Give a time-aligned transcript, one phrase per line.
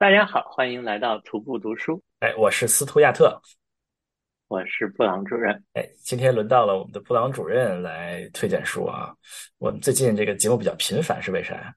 [0.00, 3.36] 大家好，欢迎来到徒步读书，哎，我是斯图亚特。
[4.46, 5.52] 我是布朗主任。
[5.72, 9.12] 哎，今天轮到了我们的布朗主任来推荐书啊。
[9.58, 11.74] 我们最近这个节目比较频繁，是为啥呀？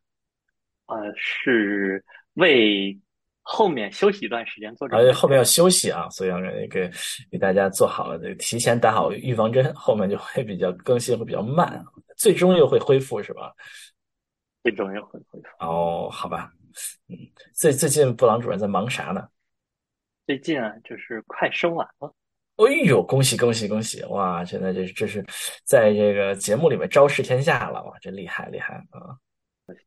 [0.86, 2.06] 呃，是
[2.36, 2.96] 为
[3.42, 5.04] 后面休息一段时间做准备。
[5.04, 6.88] 而且后面要休息啊，所以要那个
[7.32, 11.84] 给大家做好了这个提前打好预防针，后面就会比较更新会比较慢，
[12.16, 13.52] 最终又会恢复，是吧？
[14.62, 15.48] 最终又会恢复。
[15.66, 16.54] 哦，好吧。
[17.08, 17.18] 嗯，
[17.54, 19.28] 最最近布朗主任在忙啥呢？
[20.26, 22.14] 最近啊，就是快生完了。
[22.58, 24.04] 哎呦，恭喜恭喜恭喜！
[24.06, 25.26] 哇，现在这这是
[25.64, 29.18] 在这个节目里面昭示天下了哇，真厉害厉害啊！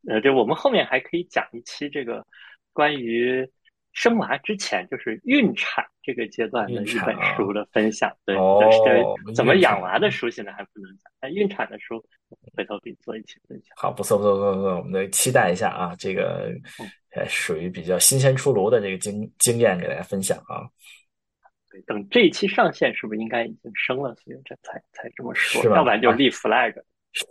[0.09, 2.27] 呃，就，我们后面还可以讲一期这个
[2.73, 3.49] 关于
[3.95, 8.13] 生娃之前，就是孕产这个阶段的一本书的分享。
[8.27, 12.05] 对，但是怎么养娃的书现在还不能讲，但孕产的书
[12.55, 13.73] 回头可以做一期分享。
[13.77, 16.53] 好，不错不错不错不错，我们得期待一下啊，这个
[17.15, 20.69] 呃属于比较新鲜出炉的这个经经验给大家分享啊。
[21.71, 24.15] 对等这一期上线，是不是应该已经生了？
[24.17, 26.75] 所以这才才这么说，要不然就立 flag。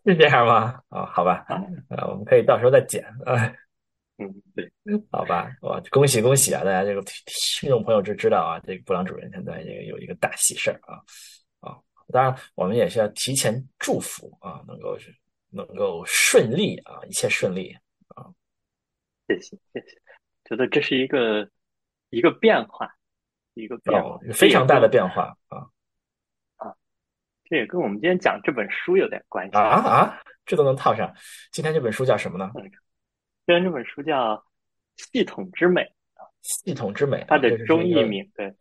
[0.06, 0.80] 是这样吗？
[0.88, 1.46] 啊，好吧，
[1.90, 3.54] 呃，我们可以到时候再剪啊。
[4.18, 4.72] 嗯，对，
[5.12, 6.64] 好吧，哇，恭喜恭喜啊！
[6.64, 7.02] 大家这个
[7.62, 11.02] 听众朋友就知道啊，这个布朗主任现在这个有一个大喜事儿啊
[11.60, 11.78] 啊！
[12.12, 14.98] 当然，我们也是要提前祝福啊，能够
[15.50, 17.76] 能够顺利啊，一切顺利
[18.10, 18.26] 啊。
[19.28, 20.02] 谢谢谢谢，
[20.46, 21.50] 觉得这是一个
[22.10, 22.90] 一个变化。
[23.56, 25.60] 一个变化，非常大的变化啊
[26.56, 26.74] 啊！
[27.44, 30.24] 这也跟我们今天讲这本书有点关系啊啊！
[30.44, 31.14] 这都能套上。
[31.52, 32.52] 今天这本书叫什么呢？
[33.46, 34.36] 今天这本书叫
[34.96, 35.82] 《系统之美》
[36.14, 38.54] 啊，《系统之美》它的中译名对。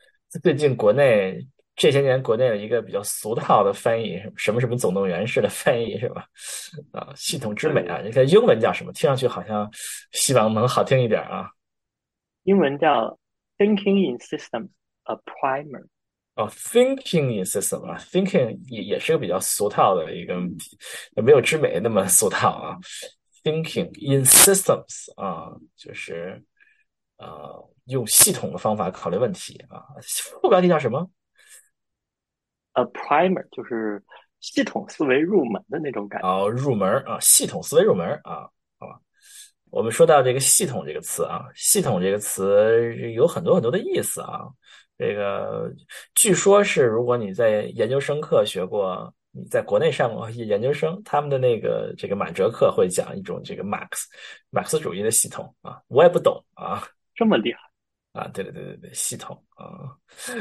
[0.42, 1.38] 最近国内
[1.76, 6.26] 这些年国内的一个比较俗套的翻译，什么什么总动员式的翻译是吧？
[6.92, 8.92] 啊，《系统之美》啊，你看英文叫什么？
[8.92, 9.70] 听上去好像
[10.10, 11.48] 希望能好听一点啊。
[12.42, 13.16] 英文叫
[13.58, 14.70] Thinking in Systems。
[15.04, 15.84] A primer，
[16.36, 20.36] 哦，thinking in system 啊，thinking 也也是个比较俗套的一个，
[21.20, 22.78] 没有之美那么俗套啊。
[23.42, 26.42] Thinking in systems 啊，就是
[27.16, 27.50] 啊
[27.86, 29.82] 用系统的方法考虑问题啊。
[30.40, 31.10] 副标题叫什么
[32.72, 34.02] ？A primer 就是
[34.40, 36.28] 系统思维入门的那种感觉。
[36.28, 38.48] 哦，入门啊，系统思维入门啊，
[38.78, 38.98] 好吧。
[39.70, 44.46] 我们说到这个系统这个词啊，系统这个词有很多很多的意思啊。
[44.98, 45.72] 这个
[46.14, 54.08] 据说是，如果你在研究生课学过，你在国内上过研究生，他们的那个这个满哲课会讲一种这个马克思
[54.50, 56.82] 马克思主义的系统啊，我也不懂啊，
[57.14, 57.60] 这么厉害
[58.20, 58.28] 啊？
[58.28, 59.90] 对对对对对，系统啊，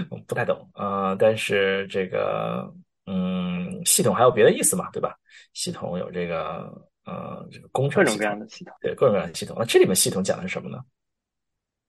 [0.09, 2.71] 我不太懂啊，但是这个
[3.05, 5.17] 嗯，系统还有别的意思嘛，对吧？
[5.53, 6.71] 系统有这个
[7.05, 9.55] 呃，这个工程各种各样的系统，对各种各样的系统。
[9.57, 10.77] 那这里面系统讲的是什么呢？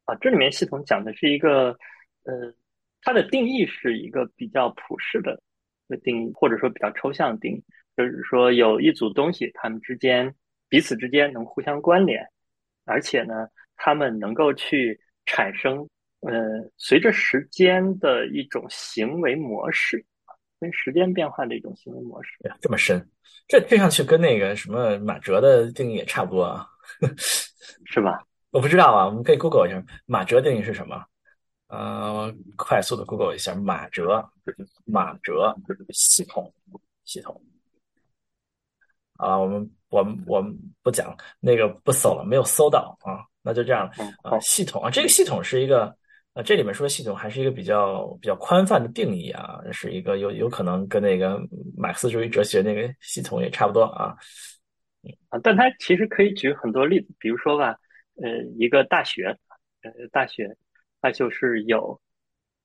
[0.04, 1.76] 啊，这里面系统讲的是一个
[2.24, 2.54] 呃。
[3.04, 5.42] 它的定义是一个比较普世的的
[5.98, 7.64] 定义，或者说比较抽象的定义，
[7.96, 10.34] 就是说有一组东西，它们之间
[10.68, 12.26] 彼此之间能互相关联，
[12.84, 15.88] 而且呢，它们能够去产生
[16.20, 16.32] 呃
[16.76, 20.04] 随着时间的一种行为模式，
[20.60, 22.30] 跟时间变化的一种行为模式。
[22.60, 23.08] 这么深，
[23.46, 26.66] 这听上去跟那个什么马哲的定义也差不多啊，
[27.86, 28.24] 是吧？
[28.50, 31.04] 我不知道啊，我们可以 Google 一下马哲定义是什么。
[31.72, 34.22] 呃，快速的 Google 一下马哲，
[34.84, 35.56] 马哲
[35.88, 36.52] 系统
[37.06, 37.40] 系统。
[39.16, 43.90] 啊，我们我们我们不讲那个不搜了，没有搜到啊，那就这样
[44.22, 44.38] 啊。
[44.40, 45.86] 系统啊，这个系统是一个
[46.34, 51.40] 啊，这里面说的系统还是一个比较比较宽泛的定义啊，是一个有有可能跟那个
[51.74, 54.14] 马克思主义哲学那个系统也差不多啊。
[55.30, 57.74] 啊，但它其实可以举很多例子，比如说吧，
[58.22, 58.28] 呃，
[58.58, 59.34] 一个大学，
[59.80, 60.54] 呃，大学。
[61.02, 62.00] 它就是有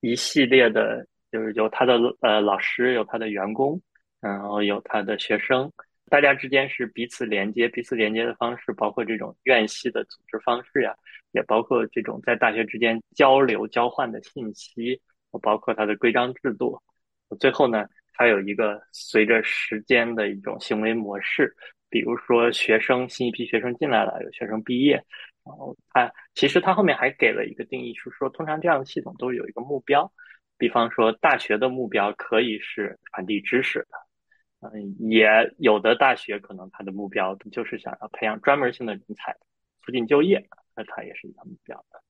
[0.00, 3.78] 一系列的，就是有他的呃老师，有他的员工，
[4.20, 5.70] 然后有他的学生，
[6.08, 10.94] 大家之间是彼此连接，彼此连接的方式包括这种院系的组织方式呀，
[11.32, 15.00] 也包括这种在大学之间交流交换的信息，
[15.42, 16.80] 包括它的规章制度。
[17.40, 21.52] 最后呢，它有一个随着时间的一种行为模式，
[21.90, 25.04] 比如说学生新一批学生进来了，有学生毕业。
[25.48, 30.12] 然后它其实他后面还给了一个定义，是说通常这样的系统都有一个目标，
[30.58, 35.26] 比方说大学的目标可以是传递知识的，嗯，也
[35.58, 39.34] 有的大学可能它的目标就是想要培养专门性的人才，
[39.82, 40.46] 促进就业，
[40.76, 42.00] 那它也是一个目标的。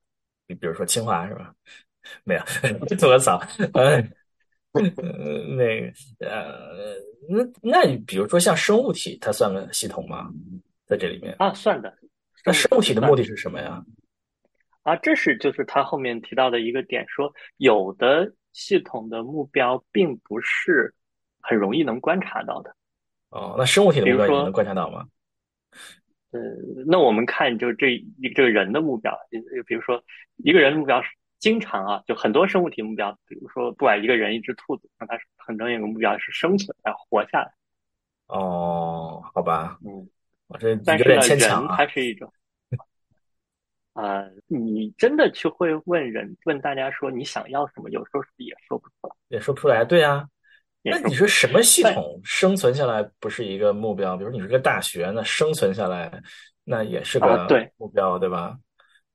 [0.48, 1.54] 你比如说清华是吧？
[2.24, 2.40] 没有，
[2.98, 3.40] 吐个槽。
[3.74, 6.96] 嗯，那个呃，
[7.28, 10.30] 那那比如说像生物体，它算个系统吗？
[10.86, 11.94] 在这里面啊，算的。
[12.48, 13.84] 那生物体的目的是什么呀？
[14.82, 20.94] 啊，这是就是他后面提到的一个点，说有的系统的目标并不是
[21.42, 22.74] 很容易能观察到的。
[23.28, 25.06] 哦，那生物体的目标你能观察到吗？
[26.30, 26.40] 呃，
[26.86, 30.02] 那我们看就这一这个人的目标，就比如说
[30.36, 31.08] 一个人的目标是
[31.38, 37.52] 经常啊，就很多生物体目标，比如说不管一个人一只兔子，那它很重要一个目标是生存，要活下来。
[38.28, 40.08] 哦，好吧，嗯，
[40.46, 41.76] 我这但是呢，有点牵人强啊。
[41.76, 42.32] 它是一种。
[44.00, 50.24] 啊、你真的去会问人问大家说你想要什么，有时候是不是也说不出来，也说不出来，对啊。
[50.84, 54.16] 那你说什么系统生存下来不是一个目标？
[54.16, 56.22] 比如你是个大学，那生存下来
[56.62, 58.56] 那也是个目标，对吧？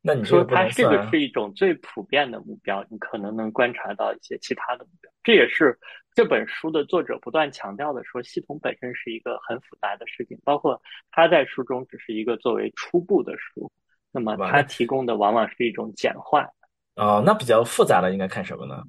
[0.01, 5.09] 那你说它能这个是一种最普遍的目标，你可能能观察到一些其他的目标。
[5.23, 5.79] 这也是
[6.13, 13.71] 这本书的作者不断强调的，说系统本身是一个很复杂的事情，包括他在书中只是一个作为初步的书，
[14.13, 14.51] 那么好吧？
[14.51, 16.47] 他那提供的往往是一种简化。
[16.95, 18.81] 哦，那比较复杂的应该看什么呢？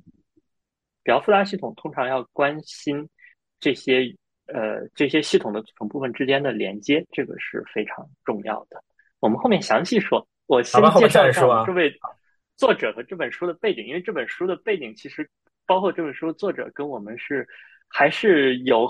[1.03, 3.09] 比较复杂系统通常要关心
[3.59, 4.15] 这些
[4.47, 8.81] 呃这些系统的组成部分之间的连接，这个是非常重要的。
[9.19, 10.25] 我们后面详细说。
[10.47, 11.91] 我先介绍一下这位
[12.55, 15.27] 作者和这本书的背景，因为这本书的背景其实
[15.65, 17.49] 包括这本书的作者跟我们是
[17.89, 18.87] 还是有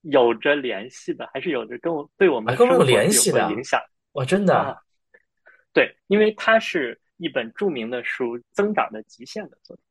[0.00, 3.78] 有着联系的，还是有着跟我对我们还跟我们有生活有联系的影响
[4.12, 4.74] 哇，真的啊。
[5.74, 9.82] 啊对，因为它是一本著名的书《增长的极限》的作者，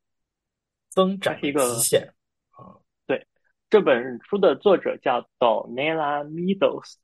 [0.89, 2.13] 增长一个极限
[2.51, 3.27] 啊，对，
[3.69, 6.95] 这本书的作者叫 Donella Meadows，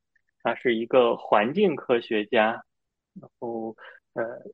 [0.42, 2.64] 他是一个环境科学家。
[3.20, 3.76] 然后，
[4.14, 4.24] 呃，《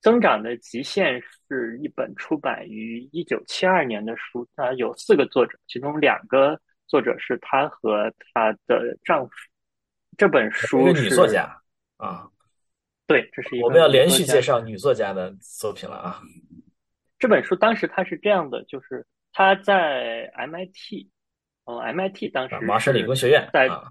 [0.00, 9.32] 增长的极限》是一本出版于一九七二年的书，它有四个作者，其中两个作者是她和她的丈夫。
[10.16, 11.60] 这本书是女作，家
[11.98, 12.30] 啊。
[13.08, 13.88] 对，这是一我们要。
[13.88, 16.20] 连续介绍女作家的作品了啊。
[17.18, 21.08] 这本书当时它是这样的，就是他在 MIT，
[21.64, 23.90] 哦，MIT 当啊，时麻省理工学院在啊，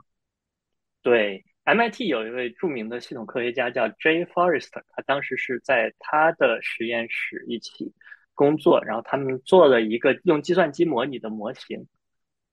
[1.02, 7.92] 对 MIT 有一位著名的系统科学家叫 Jay Forrester，他当时是在他的实验室一起
[8.36, 11.86] 工作，然后他们做了一个用计算机模拟的模型，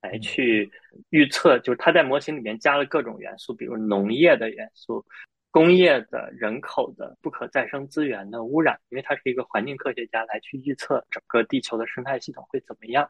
[0.01, 0.73] 来嗯去
[1.11, 5.05] 预测，就是他在模型里面加了各种元素，比如农业的元素、
[5.55, 13.09] 工业的、人口的、不可再生资源的污染，因为他是一个环境科学家，来去预测整个地球的生态系统会怎么样。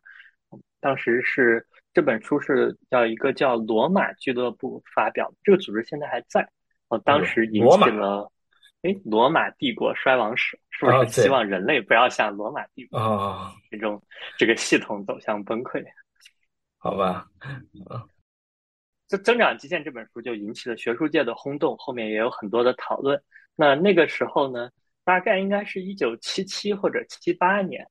[0.79, 6.47] 当时是这本书是叫一个叫罗马俱乐部发表的，这个组织现在还在。
[6.89, 8.31] 哦，当时引起了，
[8.83, 14.03] 哎，罗马帝国衰亡史，是不啊，是希望人类不要像罗马帝国啊，这种
[14.37, 15.83] 这个系统走向崩溃？
[16.77, 17.27] 好吧，
[19.07, 23.21] 这《增长极限》这本书就引起了学术界的轰动，后面也有很多的讨论。
[23.55, 24.71] 那那个时候呢，
[25.05, 27.87] 大概应该是一九七七或者七八年，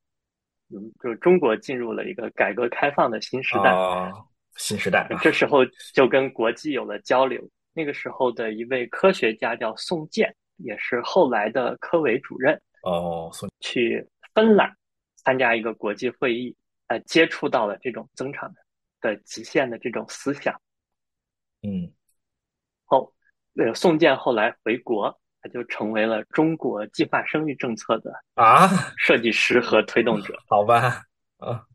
[0.69, 3.71] 嗯，就中国进入了一个改革开放的新时代。
[3.71, 4.11] 哦，
[4.57, 5.59] 新时代啊，这时候
[5.93, 7.41] 就跟国际有了交流。
[7.73, 14.71] 那个时候的一位科学家叫宋健，也是后来的科委主任，哦，宋去芬兰
[15.15, 16.55] 参加一个国际会议，
[16.87, 18.53] 呃，接触到了这种增长
[19.01, 20.59] 的极限的这种思想。
[21.63, 21.91] 嗯，
[22.85, 23.13] 后，
[23.55, 28.67] 呃，宋健后来回国，他就成为了中国计划生育政策的啊，
[28.97, 30.37] 设计师和推动者。
[30.47, 31.03] 好吧，
[31.37, 31.65] 啊，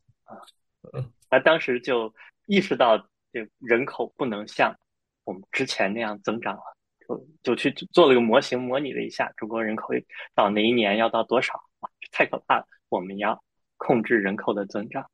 [1.31, 2.15] 他当时就
[2.47, 2.99] 意识到，
[3.33, 4.77] 这人口不能像
[5.25, 6.63] 我们之前那样增长了，
[7.07, 9.89] 就就去做了个模型，模拟了一下中国人口
[10.35, 12.67] 到哪一年要到多少啊，太可怕了！
[12.89, 13.43] 我们要
[13.77, 15.11] 控制人口的增长，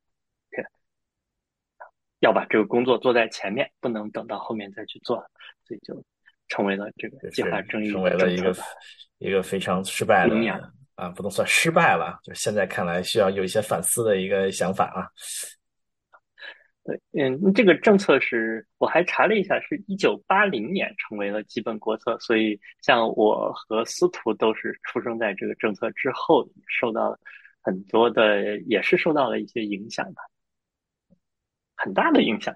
[2.24, 5.16] 要把这个工作做在前面，不能等到后面再去做，
[5.66, 6.02] 所以就
[6.48, 8.54] 成为了这个计划生育成为了一个
[9.18, 10.34] 一个非常失败的。
[10.96, 15.10] 啊，不能算失败了，就是现在看来需要有一些反思的一个想法啊。
[16.84, 27.18] 对，嗯，这个政策是我还查了一下，是一九八零年成为了基本国策，所以像我和司徒都是出生在这个政策之后，受到
[27.60, 30.22] 很多的，也是受到了一些影响吧，
[31.84, 32.54] 很大的影响。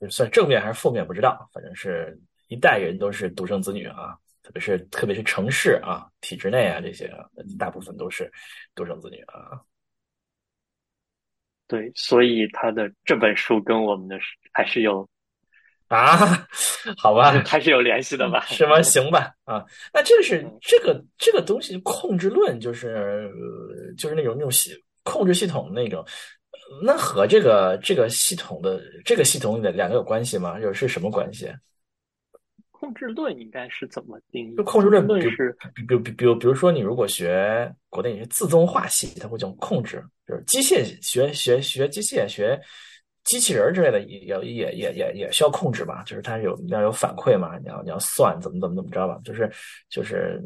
[0.00, 7.12] 就算正面还是负面不知道，反正是一代人都是独生子女啊，特别是特别是城市啊、体制内啊这些，
[7.58, 8.30] 大部分都是
[8.74, 9.60] 独生子女啊。
[11.68, 14.18] 对，所以他的这本书跟我们的
[14.52, 15.08] 还是有
[15.88, 16.16] 啊，
[16.98, 18.44] 好吧，还是有联系的吧？
[18.46, 18.80] 是吗？
[18.82, 24.74] 行吧，啊，那这个是嗯这个这个东西控制论，就是呃就是那种那种系
[25.04, 26.04] 控制系统那种，
[26.80, 30.60] 那和这个这个系统的这个系统的两个有关系吗？
[30.60, 31.50] 有是什么关系？
[32.70, 34.56] 控制论应该是怎么定义？
[34.56, 42.60] 就控制论，比是比比比比如比如说，你如果学国内一些自动化系，它会讲控制，就是机械学学学机械学
[43.22, 49.48] 机器人之类的，也也也也也需要控制嘛，就是它有要有反馈嘛，你要你要算怎么怎么怎么着吧，就是
[49.88, 50.42] 就是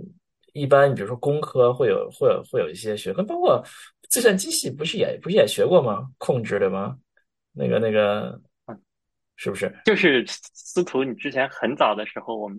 [0.53, 3.65] 一般比如说工科会有会有会有一些学科，包括
[4.09, 6.11] 计算机系不是也不是也学过吗？
[6.19, 6.99] 控制对吗？
[7.53, 8.41] 那个那个。
[9.39, 9.71] 是不是？
[9.85, 12.59] 就是司徒，你之前很早的时候，我们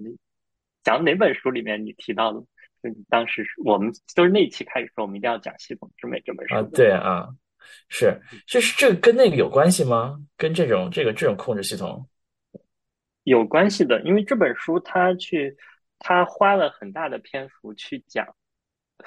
[0.83, 2.39] 讲哪本书里面你提到的？
[2.83, 6.61] 就你当时我们都是那期开始说，我们一定要讲系统之美这本书啊。
[6.71, 7.29] 对啊，
[7.89, 10.19] 是，就是这跟那个有关系吗？
[10.37, 12.07] 跟这种这个这种控制系统
[13.23, 15.57] 有关系的，因为这本书它去
[15.97, 18.23] 它花了很大的篇幅去讲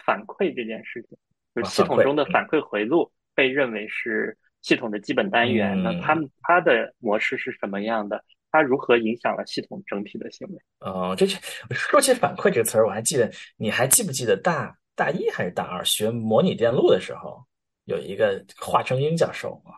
[0.04, 1.16] 反馈这件事情，
[1.54, 4.36] 就系统中的反馈回路被认为是。
[4.62, 8.22] 系统的基本单元，那它它的模式是什么样的？
[8.50, 10.58] 它如何影响了系统整体的行为？
[10.80, 11.26] 哦，这
[11.70, 17.42] 说起反馈这个词儿，我还记得，你还记不记得大大一还是大二学模拟电路的时候，
[17.86, 19.72] 有一个华成英教授啊，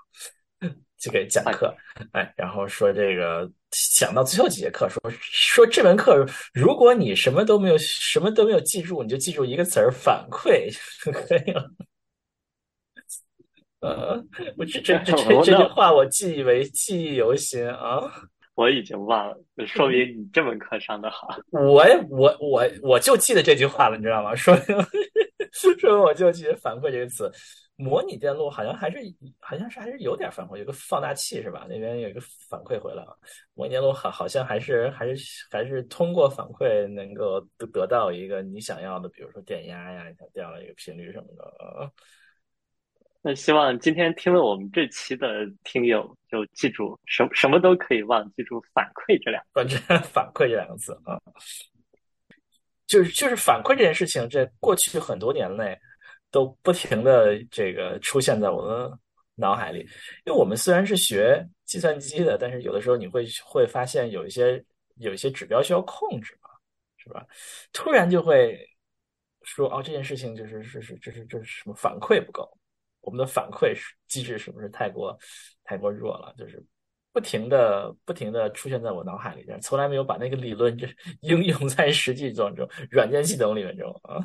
[1.02, 1.74] 就给讲课，
[2.12, 3.50] 哎，然后说这个
[3.98, 10.72] 讲到最后几节课，说说这门课，如果你什么都没有什么都没有记住，你就记住一个词儿反馈
[11.04, 11.68] 就 可以了。
[13.82, 14.24] 呃，
[14.56, 18.00] 我这这这这这句话我记忆为记忆犹新啊！
[18.54, 21.36] 我已经忘了，说明你这门课上的好。
[21.50, 24.36] 我我我我就记得这句话了，你知道吗？
[24.36, 24.64] 说明
[25.50, 27.28] 说明我就记得反馈这个词。
[27.76, 28.98] 模拟电路好像还是
[29.40, 31.66] 好像是还是有点反馈，有个放大器是吧？
[31.68, 33.12] 那边有一个反馈回来啊。
[33.54, 41.92] 模拟电路好好像还是还是还是通过反馈能够得得到一个你想要的，比如说电压呀，这样的一个频率什么的。
[43.24, 49.76] 那希望今天听了我们这期的听友就记住什什么都可以忘，记住反馈这两个字，
[50.12, 51.20] 反馈这两个字啊，
[52.86, 55.78] 就是就是反馈这件事情，在过去很多年内
[56.32, 58.98] 都不停的这个出现在我的
[59.36, 59.80] 脑海里。
[60.24, 64.64] 因为我们虽然是学计算机的，但是有的时候你会会发现有一些
[64.96, 66.48] 有一些指标需要控制嘛，
[66.96, 67.24] 是吧？
[67.72, 68.58] 突然就会
[69.42, 72.50] 说哦，这件事情就是是是这是这是什么反馈不够。
[73.00, 75.18] 我们的反馈机制是不是太过
[75.64, 76.34] 太过弱了？
[76.38, 76.64] 就是
[77.12, 80.86] 不停的不停的出现在我脑海里边，从来没有把那个理论就
[81.22, 84.24] 应用在实际当中，软件系统里面中啊。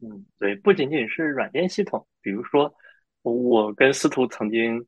[0.00, 2.72] 嗯，对，不仅仅是软件系统，比如说
[3.22, 4.84] 我跟司徒曾经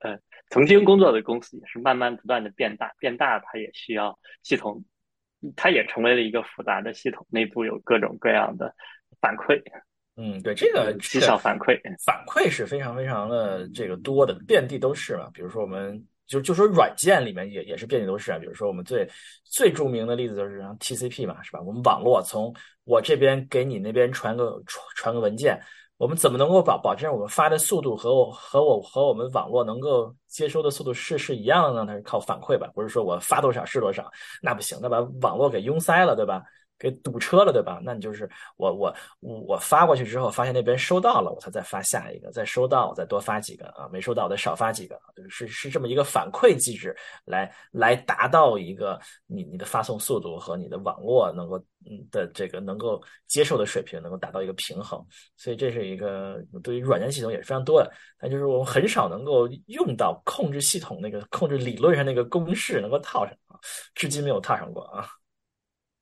[0.00, 0.18] 呃
[0.50, 4.84] 曾经工作的公司也是慢慢不断的变大，变大它也需要系统，
[5.54, 8.74] 它也成为了一个复杂的系统，内部有各种各样的
[9.20, 9.62] 反馈。
[10.16, 15.30] 嗯，对这个绩效反馈，反馈是非常非常的这个多的，遍地都是嘛。
[15.32, 18.38] 比如说，我们就就说软件里面也也是遍地都是啊。
[18.38, 19.08] 比如说，我们最
[19.44, 21.60] 最著名的例子就是 TCP 嘛，是吧？
[21.60, 25.60] 我们网络从我这边给你那边传个传传个文件，
[25.98, 31.86] 我们怎么能够保保证我们发的速度和我和我和我们网络能够接收的速度是是一样的呢？
[31.86, 32.68] 它是靠反馈吧？
[32.74, 34.10] 不是说我发多少是多少，
[34.40, 36.42] 那不行，那把网络给拥塞了，对吧？
[36.82, 37.80] 给堵车了，对吧？
[37.84, 44.98] 那你就是我我我发过去之后，发现那边收到了，我才再发下一个，再收到我再多发几个啊，没收到我再少发几个，
[45.28, 46.92] 是是这么一个反馈机制，
[47.24, 48.98] 来来达到一个
[49.28, 55.00] 你你的发送速度和你的网络能够嗯的这个能够接受的水平能够达到一个平衡。
[55.36, 63.54] 所以这是一个对于软件系统也是非常多的，但就是我们很少能够用到控制系统那个控制理论上那个公式能够套上啊，
[63.94, 65.06] 至今没有套上过啊。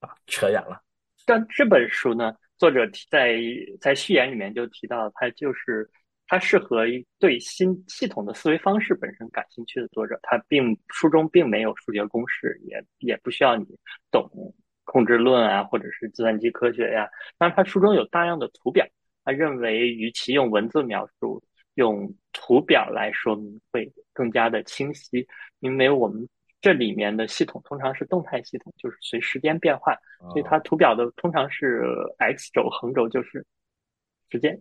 [0.00, 0.82] 啊，扯远了。
[1.26, 3.38] 但这本书呢，作者在
[3.80, 5.88] 在序言里面就提到，他就是
[6.26, 6.84] 他适合
[7.18, 10.18] 对新系统的思维方式本身感兴趣的作者。
[10.22, 13.66] 他并书中并没有数学公式，也也不需要你
[14.10, 14.28] 懂
[14.84, 17.08] 控制论啊，或者是计算机科学呀。
[17.36, 18.86] 但是他书中有大量的图表，
[19.24, 21.42] 他认为与其用文字描述，
[21.74, 25.28] 用图表来说明会更加的清晰，
[25.60, 26.26] 因为我们。
[26.60, 29.96] 这里面的系统通常是动态系统，就是随时间变换，
[30.28, 31.82] 所以它图表的通常是
[32.18, 33.46] x 轴，横轴就是
[34.28, 34.60] 时间。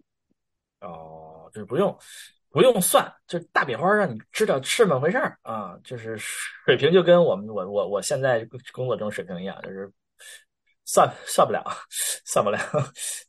[0.80, 1.94] 哦，就是不用
[2.50, 9.92] 不用算，就大笔画让你知道是怎么回事儿啊，就是水平就跟我们我我我现在工作中水平一样，就是
[10.86, 11.62] 算算不了，
[12.24, 12.58] 算不了，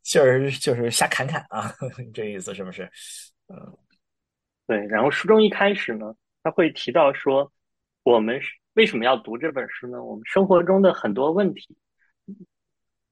[0.04, 1.74] 就是就是瞎侃侃啊，
[2.14, 2.84] 这意思是不是？
[3.48, 3.76] 嗯，
[4.68, 4.78] 对。
[4.86, 7.50] 然后书中一开始呢，他会提到说，
[8.04, 8.59] 我们是。
[8.74, 10.02] 为什么要读这本书呢？
[10.02, 11.76] 我们生活中的很多问题，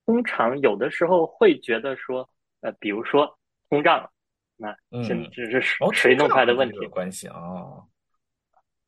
[0.07, 2.29] 通常有的时候会觉得说，
[2.61, 3.38] 呃，比如说
[3.69, 4.11] 通胀，
[4.57, 5.61] 那甚至是
[5.93, 6.87] 谁弄出来的问题？
[6.87, 7.85] 关系啊，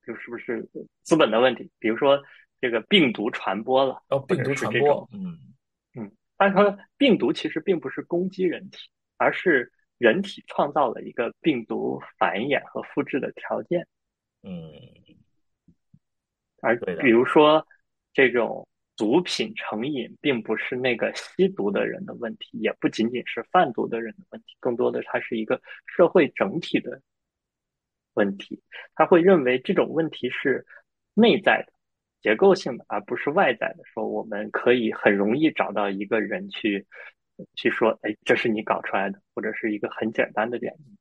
[0.07, 0.69] 就是不是
[1.03, 1.71] 资本的问题？
[1.79, 2.21] 比如说
[2.61, 5.39] 这个病毒传播了，哦，病毒传播，嗯
[5.95, 8.79] 嗯，他说病毒其实并不是攻击人体，
[9.17, 13.87] 而是人体创造了一个病毒繁衍和复制的条件，
[14.43, 14.73] 嗯，
[16.63, 17.67] 而比如说
[18.13, 27.01] 这种毒品成瘾，并不是那个吸毒的人的问题，也不仅仅是贩毒的人的问题，更多的它是一个社会整体的
[28.15, 28.61] 问题，
[28.95, 30.67] 他会认为这种问题是
[31.15, 31.73] 内在的。
[32.23, 33.83] 结构性的，而不是外在的。
[33.87, 36.87] 说我们可以很容易找到一个人去，
[37.55, 40.99] 去说，哎，这是你搞出来的，或者是一个很简单的原因。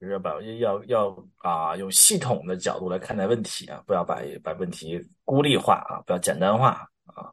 [0.00, 7.30] 就是把要要啊，用系统的角度来看待问题啊，不要把把问题孤立化啊，不要简单化啊。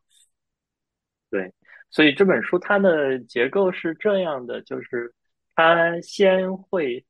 [1.29, 1.53] 对，
[1.89, 5.13] 所以这本书它的结构是这样的，就是
[5.55, 7.05] 它先会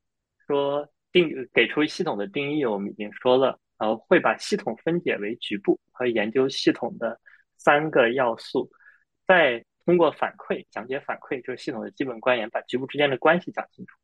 [0.45, 3.59] 说定给出系统的定义，我们已经说了。
[3.79, 7.19] 然后会把系统分解为局部，和研究系统的
[7.57, 8.67] 三个要素，
[9.27, 13.95] 再通过反馈讲解反馈就是系统的基本观念，把局部之间的关系讲清楚。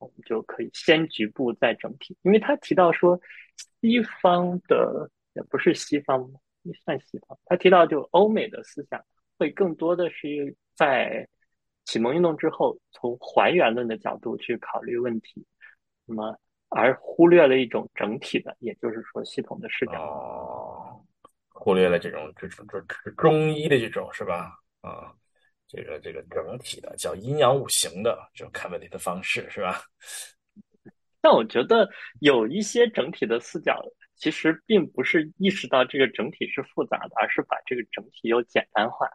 [0.00, 2.16] 我们就可以先局部再整体。
[2.22, 3.20] 因为他提到说，
[3.80, 6.28] 西方的也不是西方，
[6.62, 7.38] 也算西方。
[7.44, 9.00] 他提到就欧美的思想
[9.38, 11.28] 会更多的是在
[11.84, 15.46] 启蒙运动之后，从还原论的角度去考虑问题。
[16.06, 16.36] 那么。
[16.72, 21.04] 而忽略了一种整体的，也就是说系统的视角。
[21.48, 24.52] 忽略了这种这种这中医的这种是吧？
[24.80, 25.12] 啊，
[25.70, 29.80] 这个这个整体的叫阴阳五行的这种看问题的方式是吧？
[31.22, 31.88] 但我觉得
[32.20, 33.80] 有一些整体的视角，
[34.16, 39.06] 其实并不是意识到这个整体是复杂的，而是把这个整体又简单化，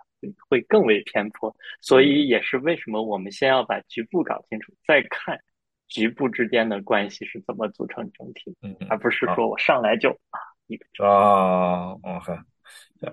[0.47, 1.55] 会更为偏颇。
[1.81, 5.39] 所以也是为什么我们先要把局部搞清楚，再看。
[5.87, 12.35] 局部之间的关系是怎么组成整体，嗯，而不是说我上来就啊一个啊，OK，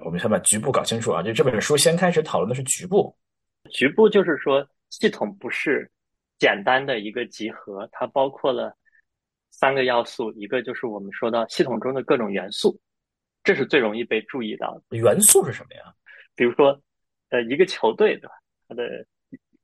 [0.06, 1.22] 我们先把局部搞清楚啊。
[1.22, 3.14] 就这本书先开始讨论的是局部，
[3.72, 5.90] 局部就是说系统不是
[6.38, 8.76] 简单的一个集合，它包括了
[9.50, 12.78] 三个要素，一个就是我们说到系统中的各种元素，
[13.42, 14.96] 这是最容易被注意到的。
[14.96, 15.92] 元素是什么呀？
[16.34, 16.80] 比如说，
[17.30, 18.34] 呃，一个球队对吧？
[18.68, 19.06] 它的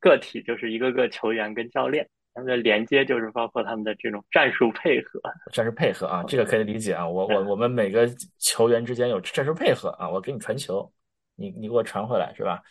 [0.01, 2.09] 个体就是一个个球员跟教练。
[2.35, 5.21] 他们的连接就是包括他们的这种战术配合，
[5.53, 7.09] 战术配合啊，这个可以理解啊。
[7.09, 10.89] 我我我们每个球员之间有战术配合啊，我给你传球，
[11.35, 12.63] 你你给我传回来是吧？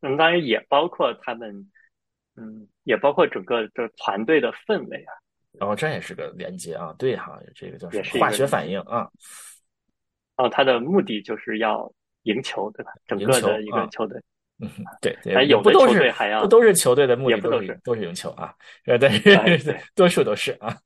[0.00, 1.70] 那当然也包括他们，
[2.36, 5.12] 嗯，也包括整个这团队的氛围啊。
[5.58, 9.08] 然后，这也是个连接啊，对哈，这个叫什么化学反应啊。
[10.36, 12.92] 哦，他的目的就是要赢球，对吧？
[13.06, 14.20] 整个的一个球队。
[14.60, 14.68] 嗯，
[15.00, 18.52] 对，有不都是不都是球队的目的都是都是赢球啊？
[18.84, 20.76] 但是多数都是啊，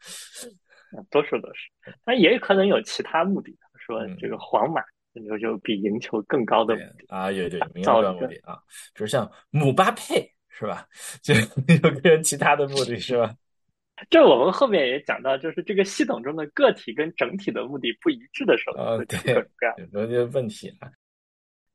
[1.10, 1.70] 多数都是。
[2.04, 4.82] 但也可能有其他目的，说这个皇马
[5.14, 6.74] 有就比赢球更高的
[7.08, 8.58] 啊，有对，明 高的目的啊，
[8.94, 10.88] 就是像姆巴佩是吧？
[11.22, 13.34] 就有个人其他的目的是吧？
[14.10, 19.46] 这我们后面也讲到，就是这个系统中的个体跟整体的目的不一致的时候，啊，对，
[19.92, 20.90] 有些问题啊。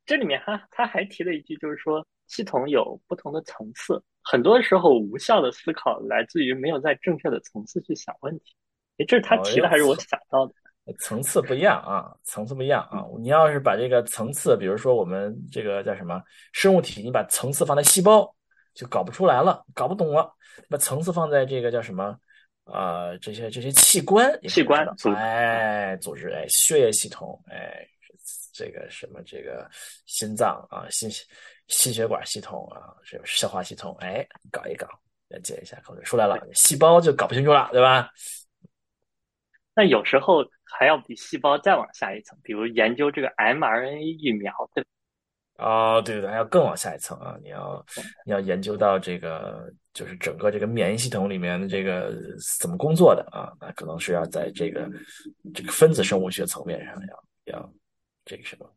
[0.06, 8.56] 这里面他他还提了一句，就是说系统有不同的层次，很多时候无效的思考来自于没有在正确的层次去想问题。
[8.98, 10.54] 哎，这是他提的还是我想到的？
[11.00, 13.06] 层次不一样啊，层次不一样啊。
[13.20, 16.22] 你要是把这个层次，比如说我们这个叫什么
[16.54, 18.34] 生物体，你把层次放在细胞，
[18.74, 20.34] 就搞不出来了，搞不懂了。
[20.70, 22.18] 把层次放在这个叫什么
[22.66, 23.16] 啊？
[23.18, 27.88] 这些这些器官，器官，哎，组织，哎，血液系统，哎。
[28.54, 29.70] 这个什么这个
[30.08, 31.08] 心脏啊，心
[31.68, 34.88] 心血管系统啊，这个消化系统，哎，搞一搞，
[35.28, 38.10] 来解一下口水出来了，细胞就搞不清楚了，对吧？
[39.76, 44.84] 那有时候还要比细胞再往下一层，比如研究这个 mRNA 疫苗，对
[45.58, 47.38] 哦，对对，还要更往下一层啊！
[47.42, 47.86] 你要
[48.26, 52.14] 你要研究到这个，就是整个这个免疫系统里面的这个
[52.60, 53.52] 怎么工作的啊？
[53.60, 54.90] 那可能是要在这个
[55.54, 56.96] 这个分子生物学层面上
[57.46, 57.74] 要要。
[58.30, 58.70] 这个什么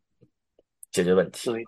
[0.92, 1.50] 解决问题？
[1.50, 1.64] 所以，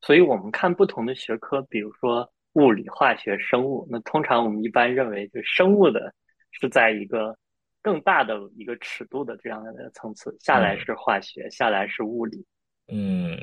[0.00, 6.12] 所以我们看不同的学科，比如说物理、化学、生物，那通常我们一般认为，就生物的
[6.50, 7.38] 是在一个
[7.86, 12.44] 更大的一个尺度的这样的层次，下来是化学，下来是物理。
[12.88, 13.38] 嗯，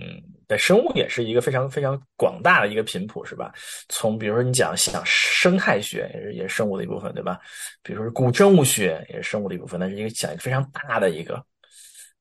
[0.49, 3.53] 对，生物也是一个非常非常广大的一个频谱，是吧？
[3.88, 7.39] 从比如说你讲讲生态学，也是也是生物的一部分，对吧？
[7.82, 11.41] 比如说古生物学也是生物的一部分，那是一个讲一个非常大的一个。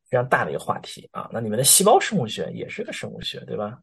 [0.08, 3.78] 非常大的一个话题啊，那你们的细胞生物学也是个生物学，对吧？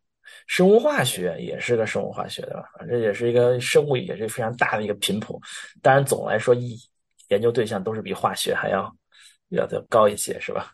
[0.46, 2.70] 生物化学也是个生物化学，对吧？
[2.88, 5.42] 这也是一个生物，也是非常大的一个频谱。
[5.82, 6.78] 当然，总来说，一
[7.30, 8.96] 研究对象都是比化学还要
[9.50, 10.74] 要的高一些，是吧？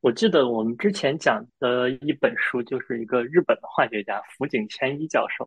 [0.00, 5.46] 我记得我们之前讲的一本书，就是一个日本的化学家福井谦一教授，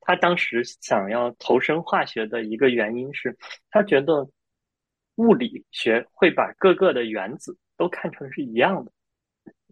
[0.00, 3.36] 他当时想要投身化学的一个原因是，
[3.70, 4.26] 他觉得
[5.16, 8.92] 物理学会把各个的原子都看成是一样的，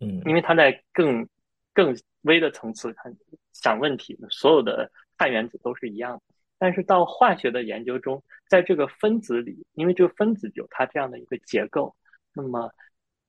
[0.03, 1.27] 嗯因为他在更
[1.73, 3.11] 更微的层次看
[3.55, 6.28] 想问题，所有的碳原子都是一样的。
[6.59, 11.95] 但是到化学的研究中，在这个分子里，因为这个分子有它这样的一个结构，
[12.33, 12.73] 那么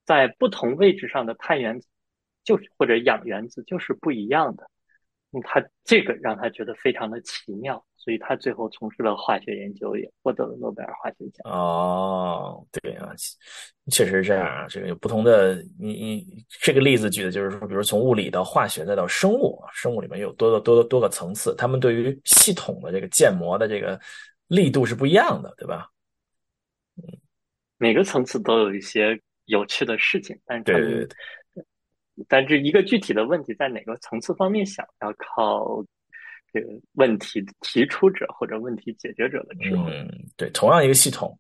[0.06, 1.88] 在不同位置上的碳原子
[2.44, 4.70] 就是或者氧原子就是不一样的。
[5.32, 11.52] 嗯，他这个让他觉得非常的奇妙，所以他最后从事了化学研究，也获得了诺贝尔化学奖。
[11.52, 13.12] 哦，对啊，
[13.92, 14.66] 确实是这样啊。
[14.70, 24.00] 这个有不同的，你你这个例子举的就是说，比如从物理到化学再到生物，生物里面有多个多个多个层次，他们对于系统的这个建模的这个
[24.48, 25.90] 力度是不一样的，对吧？
[26.96, 27.04] 嗯，
[27.78, 31.18] 每个层次都有一些有趣的事情，但是对对对。
[32.28, 35.84] 但这一个具体的问题在哪个层次方面想，要靠
[36.54, 39.92] 这个问题提出者或者问题解决者的智慧。
[39.92, 41.38] 嗯，对，同样一个系统，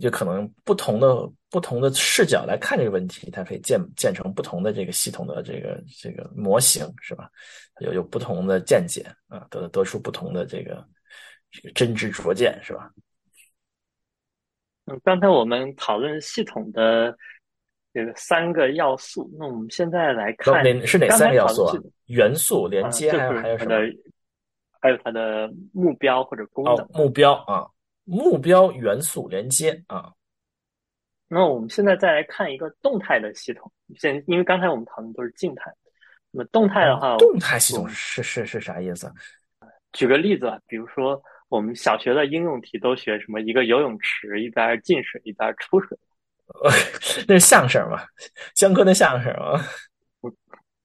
[0.00, 7.30] 就可能不同的不同的视角来看这个问题，它可以建建成不同的这个系统的这个这个模型，是吧？
[7.80, 10.86] 有有不同的见解啊，得得出不同的这个
[11.50, 12.90] 这个真知灼见，是吧？
[14.86, 17.16] 嗯，刚才我们讨论系统的。
[17.96, 21.78] 这个三个要素，那我们现在来看是哪三个要素啊？
[22.06, 23.72] 元素连接还有还有什么？
[24.84, 26.74] 还有它的目标或者功能。
[26.74, 27.66] 哦，目标啊，
[28.04, 30.12] 目标元素连接啊。
[31.26, 33.72] 那我们现在再来看一个动态的系统。
[33.96, 35.72] 现因为刚才我们讨论都是静态，
[36.30, 39.10] 那么动态的话，动态系统是是是啥意思？
[39.92, 41.18] 举个例子吧，比如说
[41.48, 43.40] 我们小学的应用题都学什么？
[43.40, 45.96] 一个游泳池，一边进水，一边出水。
[47.26, 48.02] 那是相声嘛，
[48.54, 49.58] 江科的相声啊。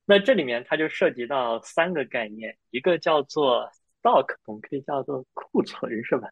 [0.06, 3.70] 那这里面它就涉及到三个概念，一个叫做
[4.02, 6.30] stock，我们可以叫做库存，是吧？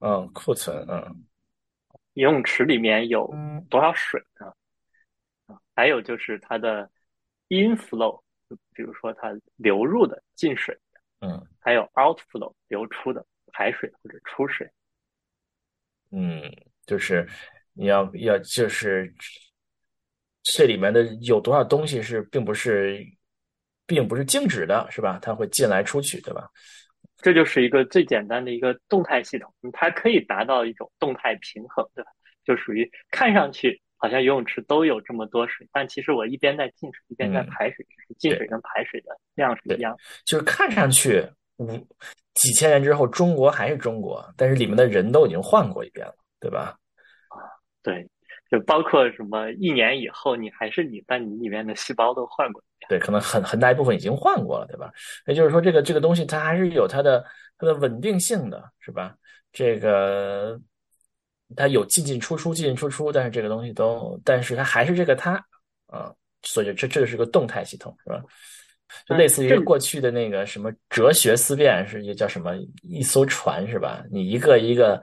[0.00, 1.24] 嗯，库存，嗯。
[2.14, 3.32] 游泳池里面有
[3.68, 4.52] 多少水啊？
[5.74, 6.90] 还有就是它的
[7.48, 8.22] inflow，
[8.72, 11.46] 比如说它流入的进水的，嗯。
[11.60, 14.70] 还有 outflow 流出的排水或者出水。
[16.10, 16.42] 嗯，
[16.86, 17.28] 就是。
[17.76, 19.12] 你要要就是
[20.44, 23.04] 这里面的有多少东西是并不是
[23.86, 25.18] 并不是静止的，是吧？
[25.20, 26.48] 它会进来出去，对吧？
[27.18, 32.10] 这就是一个最简单的一个动态系统，它可以达到一种动态平衡，对吧？
[32.44, 39.96] 就属于看上去好像游泳池都有这么多水，但其实我一边在进水，一边在排水，只是进水跟排水的量是一样。
[40.26, 41.66] 就是看上去五
[42.34, 46.76] 几千年之后，中国还是中国，但是里面的人都已经换过一遍了，对吧？
[47.28, 47.40] 啊
[47.82, 48.06] 对，
[48.54, 52.62] 就包括什么一年以后你还是你，但你里面的细胞都换过。
[52.88, 54.92] 对，可能很很大一部分已经换过了，对吧？
[55.26, 57.24] 也就是说，这个这个东西它还是有它的
[57.58, 59.12] 它的稳定性的，是吧？
[59.52, 60.56] 这个
[61.56, 65.32] 它有进进出出，进进出出，但是这个东西都，但是它还是这个它
[65.88, 68.22] 啊，所以这这是个动态系统，是吧？
[69.08, 74.04] 就类似于过去的那个什么哲学思辨，是叫什么一艘船，是吧？
[74.12, 75.02] 你一个一个。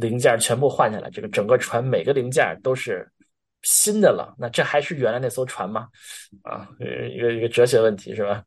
[0.00, 3.06] 零件全部换下来，这个整个船每个零件都是
[3.62, 4.34] 新的了。
[4.38, 5.88] 那这还是原来那艘船吗？
[6.42, 8.42] 啊，一个一个哲学问题是吧？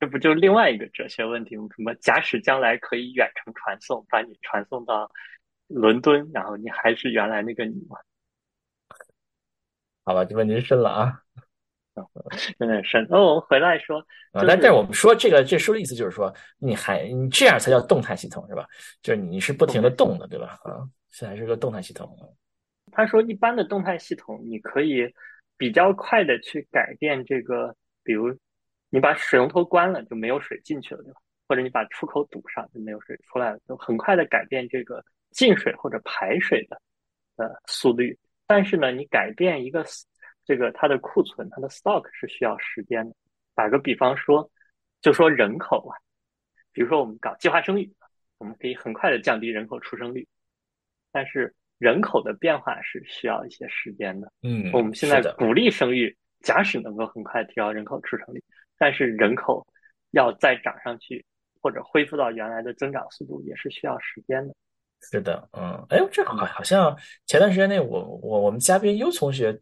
[0.00, 1.66] 这不就另外一个哲学问题吗？
[1.74, 1.92] 什么？
[1.96, 5.10] 假使将来可以远程传送，把你传送到
[5.66, 7.96] 伦敦，然后你还是原来那个你吗？
[10.04, 11.22] 好吧，这问题深了啊。
[12.58, 13.06] 有点深。
[13.08, 18.66] 那我们回来说，但但是我们说这个这书的意思就是说，你还你这样才叫动态系统是吧？
[19.02, 20.58] 就是你是不停的动的，对吧？
[20.64, 22.16] 啊，现在是个动态系统。
[22.90, 25.12] 他说，一般的动态系统，你可以
[25.56, 28.34] 比较快的去改变这个，比如
[28.90, 31.20] 你把水龙头关了，就没有水进去了，对吧？
[31.48, 36.80] 或者你把出口堵上，就没有水出来了，就很快的改变这个进水或者排水的
[37.36, 38.18] 呃速率。
[38.46, 39.84] 但是呢，你改变一个。
[40.48, 43.14] 这个它的库存，它的 stock 是需要时间的。
[43.54, 44.50] 打个比方说，
[45.02, 45.92] 就说人口啊，
[46.72, 47.92] 比如说我们搞计划生育，
[48.38, 50.26] 我们可以很快的降低人口出生率，
[51.12, 54.32] 但是人口的变化是需要一些时间的。
[54.40, 58.42] 嗯，我们现在鼓励生育，假使能够很快提高人口出生率，
[58.78, 59.66] 但是人口
[60.12, 61.22] 要再涨上去
[61.60, 64.54] 或者恢复到原来的增长速度，也是需要时间的。
[65.00, 66.94] 是的，嗯，哎，这好好像
[67.26, 69.58] 前段时间内，我我我们嘉宾优同学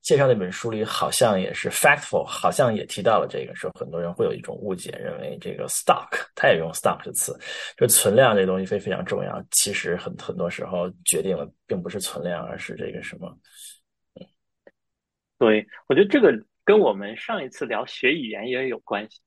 [0.00, 7.38] 介绍那本书里，好像也是 factful，好像也提到了这个，说很多人会有一种误解，认为这个 stock，他也用 stock 这词，
[7.76, 9.40] 就存量这东西非非常重要。
[9.52, 13.38] 其实很很多时候决定了并不是存量，而是这个什么，
[15.38, 16.32] 对，我觉得这个
[16.64, 19.20] 跟我们上一次聊学语言也有关系，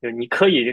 [0.00, 0.72] 就是你可以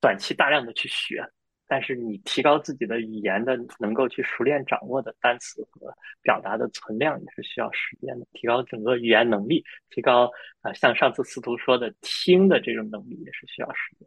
[0.00, 1.26] 短期大量的去学，
[1.68, 14.06] 但是你提高自己的语言的能够去熟练掌握的单词和表达的存量也是需要时间的，提高整个语言能力，提高啊，像上次司徒说的听的这种能力也是需要时间，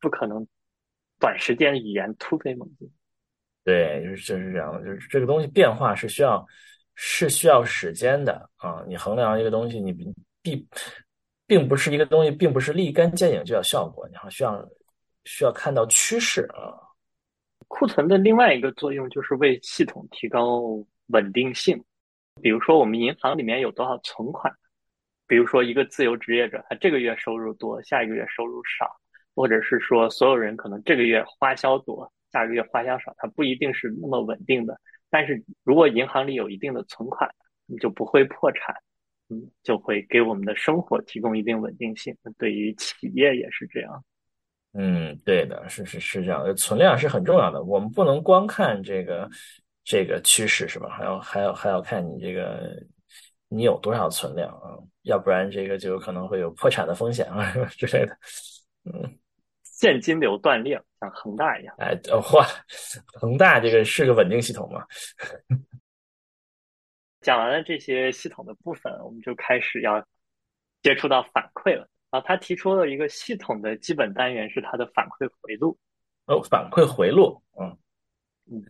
[0.00, 0.46] 不可能
[1.18, 2.90] 短时间语言突飞猛进。
[3.62, 6.46] 对，就是就是这样的，就是这个东西变化是需要
[6.94, 8.82] 是需要时间的啊。
[8.88, 10.66] 你衡量一个东西，你并
[11.46, 14.66] 并不是一个东西，并不是立竿见影就有效果，你还需要
[15.24, 16.74] 需要看到趋势啊。
[17.68, 20.62] 库存的另外一个作用就是为系统提高
[21.08, 21.82] 稳定性。
[22.42, 24.52] 比如说，我们银行里面有多少存款？
[25.26, 28.90] 比如说，一个自由职业者，他这个月收入多，下一个月收入少，
[29.34, 32.10] 或者是说，所有人可能这个月花销多。
[32.32, 34.80] 下个月花销少，它不一定是那么稳定的。
[35.10, 37.28] 但是如果银行里有一定的存款，
[37.66, 38.74] 你就不会破产，
[39.28, 42.16] 嗯，就会给我们的生活提供一定稳定性。
[42.38, 44.04] 对于企业也是这样。
[44.72, 47.62] 嗯，对的，是是是这样的，存量是很重要的。
[47.62, 49.28] 我们不能光看这个
[49.84, 50.88] 这个趋势，是吧？
[50.90, 52.72] 还要还要还要看你这个
[53.48, 58.16] 你有多少存量啊，要不然这个就有可能会有破产的风险啊 之类的。
[58.84, 59.16] 嗯。
[59.62, 61.74] 现金流断裂，像恒大一样。
[61.78, 61.98] 哎，
[62.34, 62.46] 哇，
[63.14, 64.84] 恒大这个是个稳定系统吗？
[67.22, 70.06] 讲完了这些系统的部分，我们就开始要
[70.82, 71.88] 接触到反馈了。
[72.10, 75.78] 啊，他提出了一个系统的基本单元是它的反馈回路。
[76.26, 77.78] 哦，反馈回路，嗯
[78.50, 78.62] 嗯，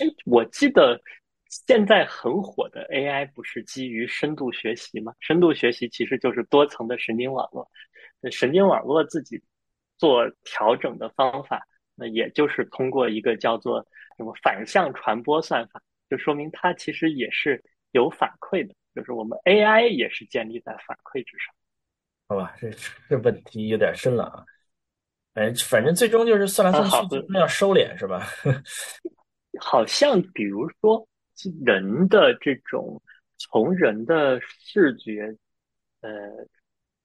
[0.00, 1.00] 哎，我记得
[1.48, 5.14] 现在很火的 AI 不是基于深度学习吗？
[5.20, 7.70] 深度学习其实就是多层的神经网络，
[8.30, 9.42] 神经网络自己。
[10.00, 11.62] 做调整的方法，
[11.94, 21.54] 那也就是通过一个叫做什么反向传播算法，就说明它其实也是有反馈的，就是我们 AI 也是建立在反馈之上。
[22.30, 22.70] 好吧，这
[23.08, 24.44] 这问题有点深了啊。
[25.34, 28.24] 哎，反正最终就是算来算去，要收敛是吧？
[29.58, 31.04] 好像比如说
[31.64, 33.02] 人的这种
[33.36, 35.36] 从人的视觉，
[36.02, 36.10] 呃。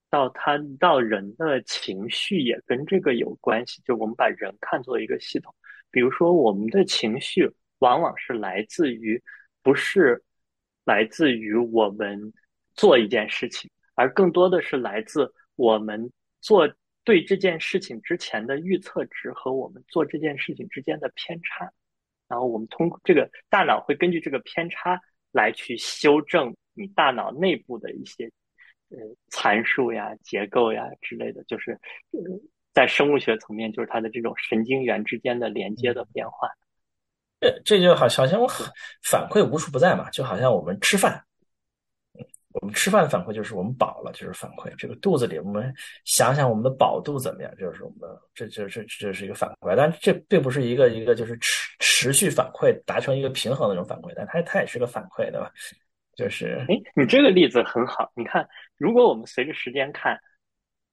[0.08, 5.54] 到他到人的情绪也跟这个有关系，就我们把人看作一个系统。
[5.92, 9.22] 比如说，我们的情绪往往是来自于，
[9.62, 10.24] 不是
[10.86, 12.32] 来自于我们
[12.76, 16.72] 做一件事情，而更多的是来自我们做
[17.04, 21.72] 对这件事情之前的预测值和我们做这件事情之间的偏差。
[22.28, 28.32] 然后我们通过这个大脑会根据这个偏差来去修正你大脑内部的一些。
[28.90, 31.72] 呃，参数呀、结构呀之类的，就是
[32.12, 32.20] 呃，
[32.72, 36.48] 在生物学层面，就是它的这种神经元之间的连接的变化。
[37.42, 38.48] 这这就好，好像我
[39.02, 41.25] 反馈无处不在嘛，就好像我们吃饭，
[42.62, 44.74] 我们吃饭的反馈就是我们饱了，就是反馈。
[44.78, 45.74] 这个肚子里，我们
[46.06, 49.76] 想想我们的饱度怎么样，就是我们，这这这这是一个反馈。
[49.76, 55.52] 但这并不是一个一个就是持持续反馈，达成一个平衡的那种反馈，但它它也是个反馈，对吧？
[56.16, 58.10] 就是，哎，你这个例子很好。
[58.16, 60.18] 你看，如果我们随着时间看，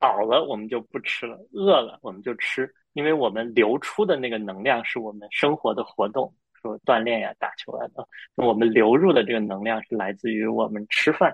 [0.01, 8.05] 饱了我们就不吃了，饿了我们就吃，因为我们流出的那个能量是我们生活的活动，说锻炼呀、打球啊的。
[8.35, 11.33] 那我们流入的这个能量是来自于我们吃饭。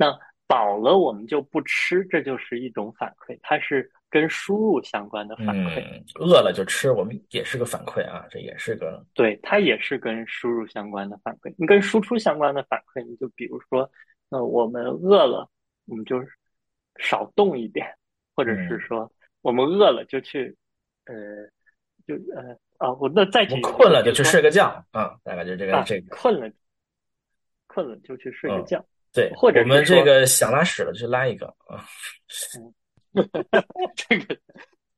[0.00, 3.92] 那饱了我们就不吃，这就是一种反馈，它是。
[4.12, 11.54] 跟输入相关的反馈，饿了就吃，我们也是个反馈啊，这也是个，对，它也是跟输入相关的反馈。
[11.56, 13.88] 你跟输出相关的反馈，你就比如说，
[14.28, 15.48] 那我们饿了，
[15.86, 16.20] 我们就
[16.98, 17.86] 少动一点，
[18.34, 19.08] 或者是说，
[19.42, 20.56] 我们饿了就去，
[21.04, 21.14] 呃，
[22.04, 26.50] 就呃啊，我那再去困了就去睡个觉啊，大概就这个这个困了，
[27.68, 31.84] 困了就去睡个觉，对，或者我们这个想拉屎了就拉一个啊。
[33.96, 34.36] 这个，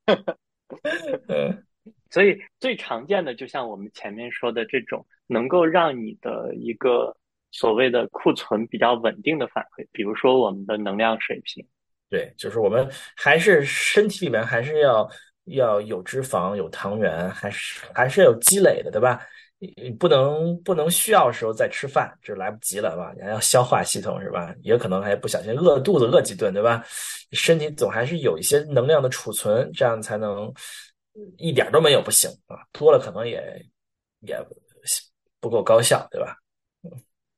[2.10, 7.16] 所以最常见的，就像我们前面说的这种，能够让你的一个
[7.50, 11.66] 所谓的库存比较稳定的反馈，比如说我们的能量水平。
[12.10, 15.10] 对，就是我们还是身体里面还是要
[15.44, 19.18] 要有脂肪、有糖原，还是还是有积累的，对吧？
[19.76, 23.12] 你不能不能需要的时候再吃饭，就来不及了吧？
[23.14, 24.52] 你还要消化系统是吧？
[24.62, 26.82] 也可能还不小心饿肚子饿几顿，对吧？
[27.30, 30.52] 身体总还是有一些能量的储存，这样才能
[31.38, 32.58] 一点都没有不行啊！
[32.72, 33.40] 多了可能也
[34.22, 34.36] 也
[35.38, 36.36] 不够高效，对吧？
[36.82, 36.90] 嗯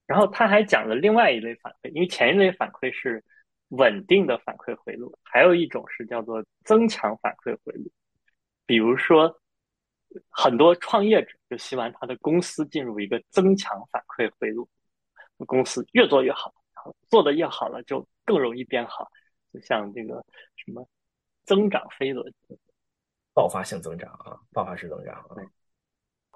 [0.06, 3.22] 然后他还讲了另外一类反馈，因为前一类反馈是
[3.68, 7.90] 稳定的反馈回路，还有一种是叫做增强反馈回路，
[8.64, 9.38] 比如说。
[10.30, 14.68] 很多创业者就希望他的公司进入一个增强反馈回路，
[15.46, 19.10] 公司越做越好，然后，做的越好了，就更容易变好。
[19.52, 20.24] 就像这个
[20.56, 20.88] 什么
[21.44, 22.32] 增长飞轮，
[23.32, 25.36] 爆发性增长啊，爆发式增长啊。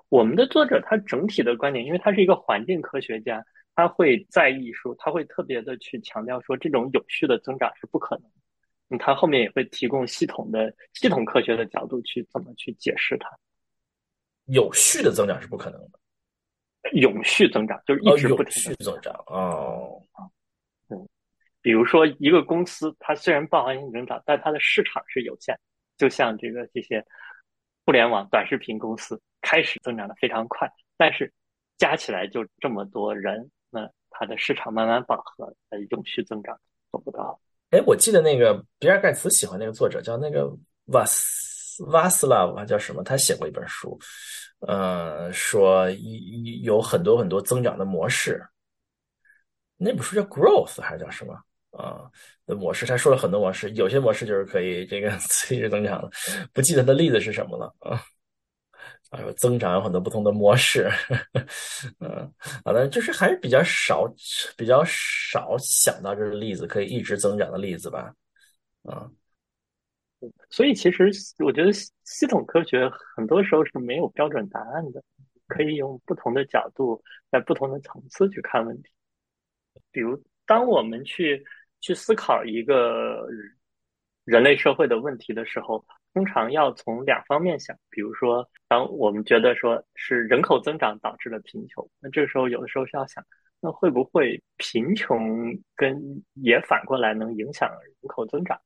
[0.08, 8.30] 我们的作者他整体的观点，因为他是一个环境科学家，他会在意说，他会特别的去强调说，这种有序的增长是不可能。
[8.90, 13.28] 嗯，他后面也会提供系统的系统科学的角度去怎么去解释它。
[14.48, 15.98] 有序的增长是不可能的，
[16.92, 20.02] 永续增长就是一直不停的增长哦。
[20.88, 21.08] 嗯，
[21.62, 25.58] 比如说一个公司，它虽然爆发性增长，但它的市场是有限，
[25.96, 27.04] 就像这个这些
[27.86, 29.20] 互联网短视频公司。
[29.40, 31.32] 开始增长的非常快，但是
[31.78, 36.58] 加起来就这么多人，那它的市场慢慢饱和，呃，永续增长
[36.90, 37.40] 做不到。
[37.70, 40.52] 哎，我记得那个比尔盖茨喜欢那个作者叫那个
[40.86, 41.47] 瓦斯
[41.86, 43.02] 瓦斯拉夫，叫什么？
[43.02, 43.98] 他写过一本书，
[44.60, 45.88] 呃，说
[46.62, 48.44] 有很多很多增长的模式。
[49.76, 51.34] 那本书叫 Growth 还是叫什么？
[51.70, 52.10] 啊，
[52.46, 56.10] 模式他说了很多模式，有些模式就是可以这个 随之增长的，
[56.52, 58.02] 不记得的例子是什么了啊。
[59.10, 60.90] 啊，有增长有很多不同的模式，
[61.98, 62.30] 嗯，
[62.62, 64.06] 好的，就是还是比较少，
[64.54, 68.12] 比较少想到这个例子可以一直增长的例子吧，
[68.82, 69.08] 啊，
[70.50, 75.02] 所以其实我觉得系统科学很多时候是没有标准答案的，
[75.46, 78.90] 可以用不同的角度，在不同的层次去看问题。
[79.90, 81.44] 比如，当我们去
[81.80, 83.26] 去思考一个
[84.24, 85.84] 人类社会的问题的时候。
[86.14, 93.24] 通常要从两方面想，比如说，当我们觉得说是人口增长导致了贫穷，那这个时候有的时候是要想，
[93.60, 95.96] 那会不会贫穷跟
[96.32, 98.58] 也反过来能影响人口增长？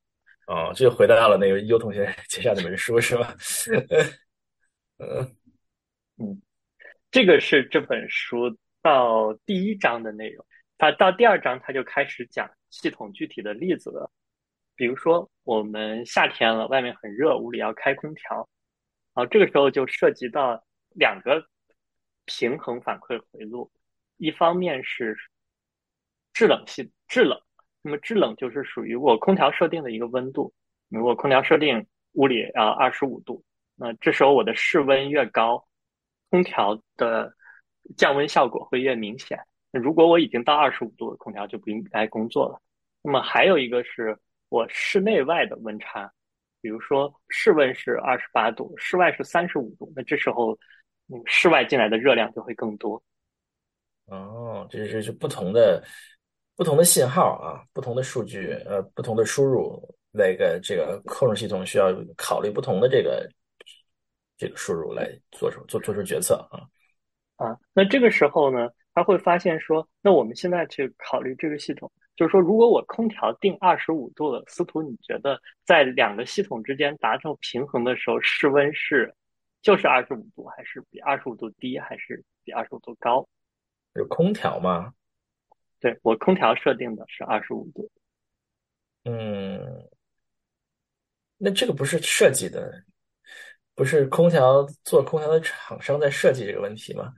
[0.47, 3.35] 哦，这就回到了那个优同学 介绍那本书是吧？
[4.99, 5.37] 嗯
[6.19, 6.43] 嗯，
[7.11, 10.45] 这个是这本书到第一章的内容，
[10.79, 14.11] 他到第二章他就开始讲系统具体的例子了。
[14.75, 18.49] 比如说，我们夏天了，外面很热，屋里要开空调，
[19.15, 21.47] 好，这个时候就涉及到两个
[22.25, 23.71] 平衡反馈回路，
[24.17, 25.17] 一方面是
[26.33, 27.41] 制冷系制冷，
[27.83, 30.53] 那么制冷就是属于我空调设定的一个温度，
[30.88, 33.45] 如果空调设定屋里啊二十五度，
[33.77, 35.66] 那这时候我的室温越高，
[36.31, 37.33] 空调的
[37.97, 39.38] 降温效果会越明显。
[39.71, 42.61] 那如果我已经到二十五度，空调就不应该工作了。
[43.03, 44.16] 那么还有一个是。
[44.53, 46.12] 我室内外的温差，
[46.61, 50.53] 比如说室温是二十八度，室外是三十五度，那这时候，
[51.09, 53.03] 嗯，室外进来的热量就会更多。
[54.09, 55.83] 哦，这是是不同的
[56.57, 63.29] 不同的信号啊，不同的数据，呃，不同的输入，那个这个控制系统需要考虑不同的这个
[64.37, 66.67] 这个输入来做出做做出决策啊。
[67.37, 71.91] 啊，那这个时候呢，他会发现说，那我们现在去考虑这个系统。
[72.15, 79.12] 就是说，如果我空调定二十五度了，司徒，你觉得在两个系统之间达成平衡的时候，室温是
[79.62, 83.27] 就是二十五度，还是比二十五度低，还是比二十五度高？
[83.95, 84.93] 有空调吗？
[85.83, 87.90] 对我空调设定的是二十五度。
[89.05, 89.61] 嗯，
[91.37, 92.73] 那这个不是设计的，
[93.75, 97.12] 不是空调做空调的厂商在设计这个问题吗？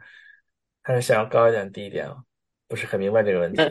[0.82, 2.16] 还是想要高一点、低一点啊？
[2.66, 3.62] 不是很明白这个问题。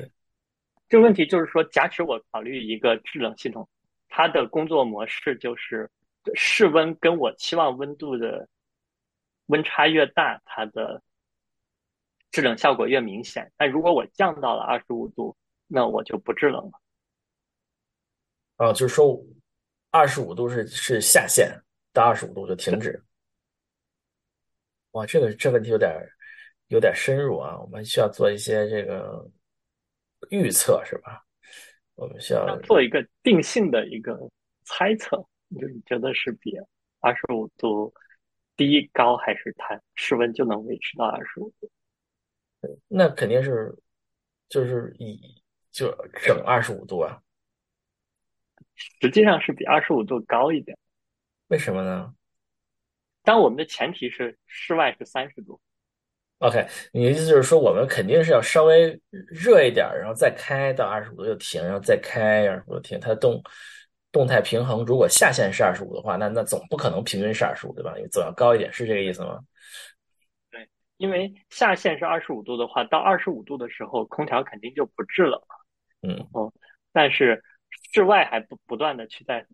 [0.87, 3.67] 这个问题就是说，假使我考虑一个制冷系统，
[4.09, 5.89] 它的工作模式就是
[6.35, 8.47] 室温跟我期望温度的
[9.47, 11.01] 温差越大，它的
[12.33, 13.49] 制冷效果越明显。
[13.55, 15.33] 但如果我降到了二十五度，
[15.67, 16.81] 那我就不制冷了。
[18.57, 19.17] 啊，就是说
[19.91, 21.57] 二十五度是是下限，
[21.93, 23.01] 到二十五度就停止。
[24.91, 25.89] 哇，这个这问题有点
[26.67, 29.25] 有点深入啊，我们需要做一些这个。
[30.29, 31.21] 预测是吧？
[31.95, 34.17] 我们需要做一个定性的一个
[34.63, 35.17] 猜测，
[35.59, 36.55] 就你觉得是比
[37.01, 37.93] 二十五度
[38.55, 41.69] 低高，还是它室温就能维持到二十五度？
[42.87, 43.73] 那肯定是
[44.49, 45.19] 就是以
[45.71, 45.93] 就
[46.25, 47.19] 整二十五度啊。
[48.75, 50.77] 实际上是比二十五度高一点。
[51.47, 52.13] 为什么呢？
[53.23, 55.59] 当我们的前提是室外是三十度。
[56.39, 58.99] OK，你的意思就是说，我们肯定是要稍微
[59.29, 62.99] 热一点，然后再开到二十五度就停，然后再开二十五度停。
[62.99, 63.41] 它的动
[64.11, 67.93] 动态平衡，如果下限是二十五的话，那那总不可能平均是二十五，对吧？
[68.11, 69.39] 总要高一点，是这个意思吗？
[71.03, 75.65] 对，因为下限是二十五度的话，到二十五度的时候，空调肯定就不制冷了。
[76.01, 76.53] 嗯，哦，
[76.91, 77.43] 但是
[77.93, 79.45] 室外还不不断的去在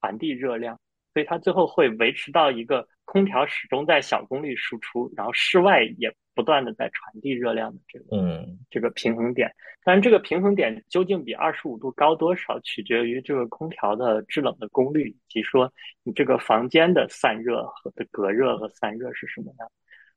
[0.00, 0.78] 传递热量，
[1.14, 6.12] 所以它最后会维持到一个空调始终在小功率输出，然后室外也。
[6.36, 9.50] 不断的在传递热量的这个嗯这个平衡点。
[9.82, 19.70] 但是这个平衡点究竟比二十五度高多少，取决于这个空调的制冷的功率，以及说你这个房间的散热和的隔热和散热是什么样，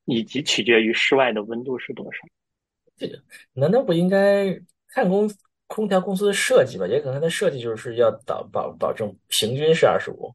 [0.05, 2.19] 以及取决于室外的温度是多少。
[2.95, 3.17] 这个
[3.53, 4.53] 难道不应该
[4.89, 5.29] 看公
[5.67, 6.85] 空调公司的设计吧？
[6.87, 10.33] 也可能它的设计就是要保保保证平均是二十五，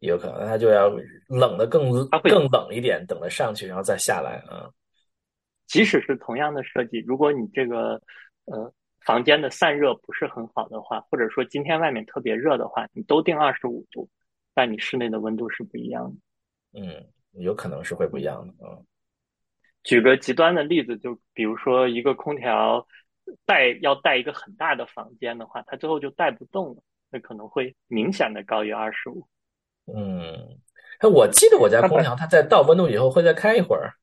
[0.00, 0.90] 也有可能它就要
[1.28, 1.90] 冷的更
[2.22, 4.68] 更冷一点，等它上去然后再下来啊。
[5.66, 8.00] 即使是同样的设计，如果你这个
[8.44, 8.70] 呃
[9.06, 14.06] 房间的散热不是很好的话，或者说今天外面特别热的话，你都定二十五度，
[14.52, 16.80] 但你室内的温度是不一样的。
[16.80, 17.06] 嗯，
[17.40, 18.76] 有可能是会不一样的啊。
[19.82, 22.86] 举个极端的例子，就比如说一个空调
[23.44, 29.26] 带要带一个很大的房间的话，它最后就带不动了，那可能会明显的高于二十五。
[29.86, 30.60] 嗯，
[31.00, 33.94] 哎，我记得我家空调它在到温度以后会再开一会儿。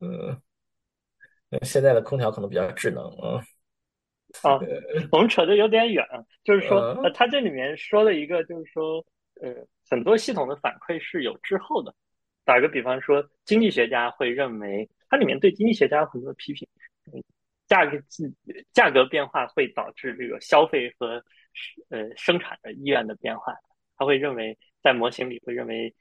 [0.00, 0.40] 嗯，
[1.62, 3.42] 现在的空调可能比较智能啊。
[4.42, 4.58] 啊，
[5.12, 6.04] 我们扯的有点远，
[6.44, 9.02] 就是说，它这里面说了一个，就是说，
[9.40, 9.54] 呃，
[9.88, 11.94] 很多系统的反馈是有滞后的。
[12.46, 16.66] 打个比方说，经济学家会认为，它里面对经济学家有很多批评，
[17.12, 17.22] 嗯
[17.66, 17.98] 价格
[18.72, 21.22] 价格变化会导致这个消费和
[21.88, 23.52] 呃生产的意愿的变化。
[23.96, 25.92] 他会认为，在模型里会认为，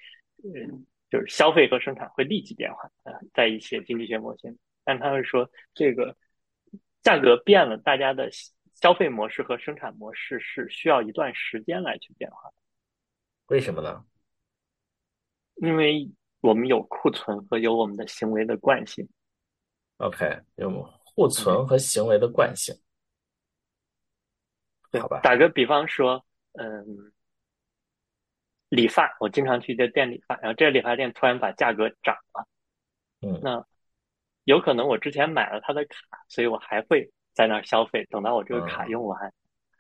[0.43, 6.15] 嗯，就是消费和生产会立即变化啊、呃，在一些经济学模型，但他会说这个
[7.01, 8.29] 价格变了，大家的
[8.75, 12.55] 消费模式和生产模式是需要一段时间来去变化的，
[13.47, 14.05] 为什么呢？
[15.55, 16.11] 因为
[16.45, 19.07] 我们有库存和有我们的行为的惯性。
[19.97, 20.69] OK，有
[21.15, 22.75] 库存和行为的惯性，
[24.91, 25.21] 对好吧？
[25.23, 26.23] 打个比方说，
[26.53, 27.11] 嗯，
[28.69, 32.47] 理发，我经常去这店理发，然后这个理发店突然把价格涨了，
[33.21, 33.65] 嗯那
[34.43, 39.33] 有可能我之前买了他的卡，所以我还会在那儿消费，等到我这个卡嗯用完。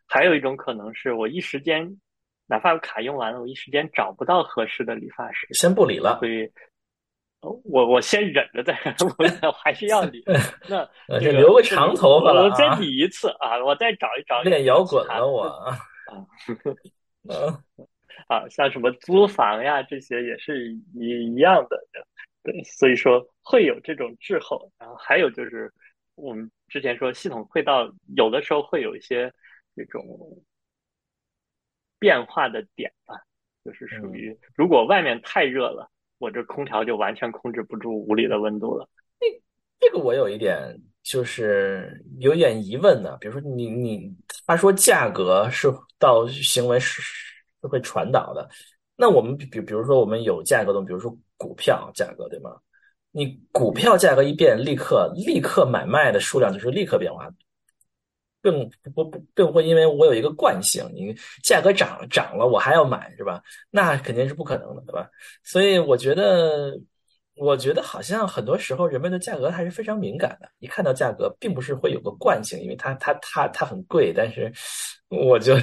[0.07, 1.99] 还有一种可能是我一时间，
[2.47, 6.51] 哪怕我卡用完了，我一时间找不到合适的理发师，先不理了所，以。
[7.63, 8.73] 我我先忍着再，
[9.45, 10.23] 我还是要理。
[10.67, 10.77] 那
[11.07, 15.43] 呃这个留个长头发了我再啊理一次啊，我再找一找练摇滚了我。
[15.43, 15.77] 啊
[17.29, 17.63] 嗯
[18.27, 21.77] 啊，像什么租房呀，这些也是一一样的，
[22.41, 24.71] 对，所以说会有这种滞后。
[24.79, 25.71] 然后还有就是
[26.15, 27.87] 我们之前说系统会到
[28.17, 29.31] 有的时候会有一些
[29.75, 30.03] 这种
[31.99, 33.15] 变化的点吧，
[33.63, 38.87] 就是属于如果外面太热了，我这空调就完全控制不住屋里的温度了。
[39.19, 39.27] 那
[39.79, 43.17] 这个我有一点就是有点疑问呢。
[43.19, 44.13] 比如说你你
[44.45, 45.67] 他说价格是
[45.97, 48.49] 到行为是是会传导的，
[48.95, 52.51] 那我们比比比如说我们有价格的，比如说股票价格对吗？
[53.11, 57.29] 你股票价格一变，立刻立刻买卖的数量就是立刻变化，
[58.45, 63.41] 更不不并不会因为我有一个惯性，你价格涨涨了我还要买是吧？
[63.71, 65.09] 那肯定是不可能的对吧？
[65.43, 66.79] 所以我觉得。
[67.37, 74.49] 我觉得好像很多时候人们对价格还是非常敏感的，一看到价格，并不是会有个惯性，因为它它它它很贵，但是
[75.09, 75.53] 我就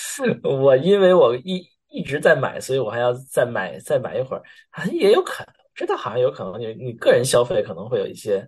[0.44, 4.42] 我因为我一一直在买，所以我还要再买再买一会儿，
[4.76, 8.46] 像也有可能，知道好像有可能你你个人消费可能会有一些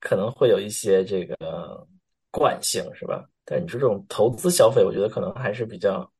[0.00, 1.86] 可能会有一些这个
[2.38, 3.24] 惯性是吧？
[3.44, 6.10] 但你说这种投资消费，我觉得可能还是比较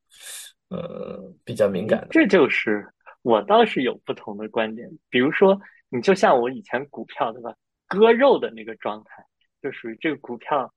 [0.68, 2.08] 呃比较敏感的。
[2.10, 2.88] 这就是
[3.22, 5.60] 我倒是有不同的观点，比如说。
[5.88, 7.54] 你就像我以前股票对吧，
[7.86, 9.24] 割肉的那个状态，
[9.62, 10.68] 就属于这个股票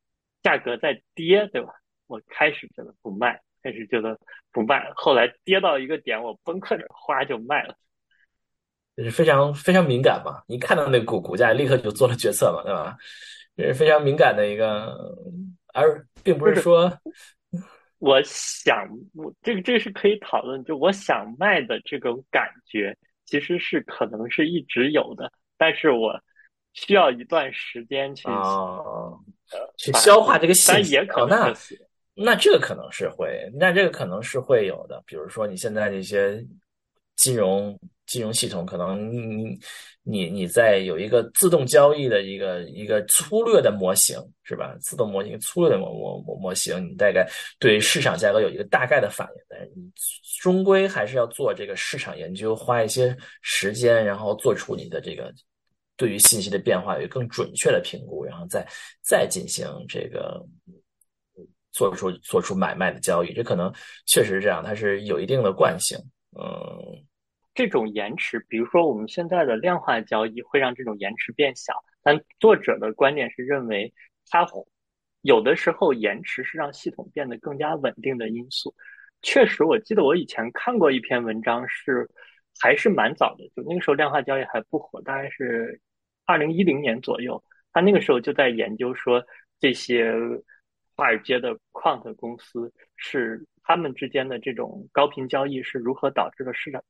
[0.44, 1.74] 价格在跌对吧？
[2.06, 4.16] 我开始觉得不卖，开始觉得
[4.52, 7.76] 不卖，后来跌到一个点，我崩溃了，哗就卖了。
[8.96, 12.96] 就是非常非常敏感嘛，一看到那个股股价，立刻就做了决策嘛，对吧？
[13.60, 14.98] 这是非常敏感的一个，
[15.74, 16.90] 而并不是说
[17.98, 22.96] 我想，我这个这个是可以讨论，就我想卖的这种感觉。
[23.26, 26.20] 其实是可能是一直有的，但是我
[26.74, 29.20] 需要一段时间去哦，
[29.52, 30.94] 呃去消化这个信息。
[30.94, 31.78] 也可能是、哦、
[32.16, 35.04] 那那这个可能是会，那这个可能是会有的。
[35.06, 36.44] 比如说你现在这些
[37.18, 37.80] 金融
[38.10, 39.60] 金融系统，可能你你
[40.04, 44.76] 你你在有一个自动交易的一个一个粗略的模型，是吧？
[44.82, 47.30] 自动模型粗略的模模模模型，你大概
[47.60, 49.92] 对市场价格有一个大概的反应，但是你
[50.42, 55.32] 终归还是要做这个市场研究，花一些时间，然后做出你的这个
[55.96, 58.68] 对于信息的变化有更准确的评估，然后再
[59.04, 60.44] 再进行这个
[61.72, 63.32] 做出做出买卖的交易。
[63.34, 63.72] 这可能
[64.08, 65.96] 确实是这样，它是有一定的惯性。
[66.40, 67.06] 嗯，
[67.60, 73.94] 这种延迟，比如说我们现在的量化交易会让这种延迟变小，但作者的观点是认为，
[74.30, 74.48] 它
[75.24, 78.74] 有的时候延迟是让系统变得更加稳定的因素。
[79.24, 82.10] 确实，我记得我以前看过一篇文章，是
[82.62, 85.82] 还是蛮早的，就那个时候量化交易还不火，大概是
[86.26, 87.44] 二零一零年左右。
[87.74, 89.22] 他那个时候就在研究说，
[89.60, 90.14] 这些
[90.96, 96.82] 华尔街的 quant 公司是他们之间的这种高频交易是如何导致了市场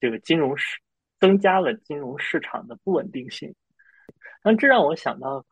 [0.00, 0.80] 这个金融市
[1.18, 3.54] 增加了金融市场的不稳定性。
[4.42, 5.44] 那这让我想到，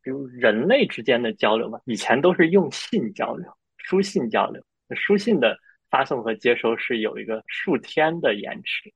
[0.00, 4.64] 比如人类之间的交流吧，以前都是用信交流、书信交流。
[4.94, 5.58] 书信的
[5.90, 8.92] 发送和接收是有一个数天的延迟，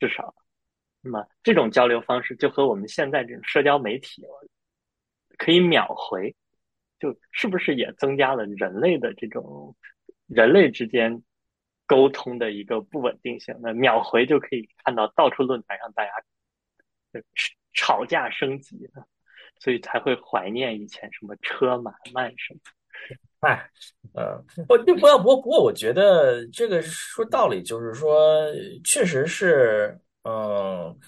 [0.00, 0.34] 至少。
[1.00, 4.24] 那么这种交流方式就和我们现在这种社交媒体
[5.36, 6.34] 可以秒回，
[6.98, 9.76] 就是不是也增加了人类的这种
[10.26, 11.22] 人类之间
[11.88, 13.52] 沟通的一个不稳定性？
[13.60, 16.12] 那秒回就可以看到到处论坛上大家
[17.72, 18.88] 吵架升级，
[19.58, 22.60] 所以才会怀念以前什么车马慢什么。
[23.40, 23.70] 哎，
[24.12, 24.36] 呃，
[24.66, 28.44] 不，不，不过，不过，我觉得这个说道理就是说，
[28.84, 30.98] 确实是，嗯，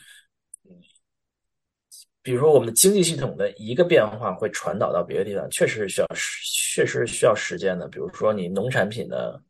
[2.23, 7.89] 比如说我们的经济系统的一个变化会传导到别的地方，确实是需要，确实需要时间的。
[7.89, 9.43] 比如说你农产品的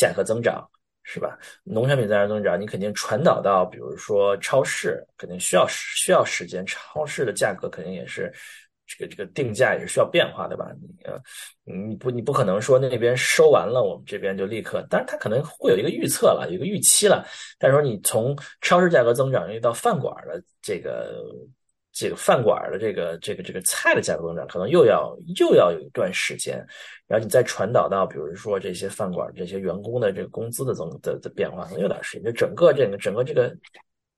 [0.00, 0.66] 价格增长，
[1.02, 1.38] 是吧？
[1.64, 8.32] 农产品价格增长，你肯定传导到，比如说超市，肯定需要需要时间，超市的价格肯定也是。
[8.92, 10.66] 这个这个定价也是需要变化的吧？
[10.82, 11.16] 你呃，
[11.62, 17.24] 你不你不可能说那边收完了，我们这边就立刻，当然它可能会有一个预测了，有一个预期了。
[17.56, 21.22] 但是说你从超市价格增长又到饭馆的这个
[22.00, 26.64] 这个饭馆的这个这个这个菜的价格增长，可能又要又要有一段时间。
[27.06, 32.24] 然后你再传导到，比如说这些饭馆这些员工的这个工资的增的的变化，可能有点时间。
[32.24, 33.54] 就整个这个整个这个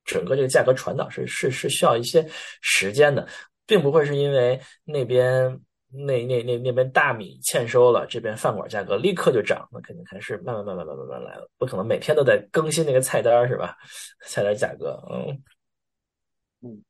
[0.04, 2.24] 整个这个价格传导是是是需要一些
[2.60, 3.26] 时间的。
[3.66, 5.58] 并不会是因为那边
[5.88, 13.76] 那那那那边大米欠收了，这边饭馆价格立刻就涨，那肯定还是慢慢慢慢慢慢慢来了，不可能每天都在更新那个菜单是吧？
[14.26, 15.42] 菜单价格，嗯
[16.62, 16.82] 嗯，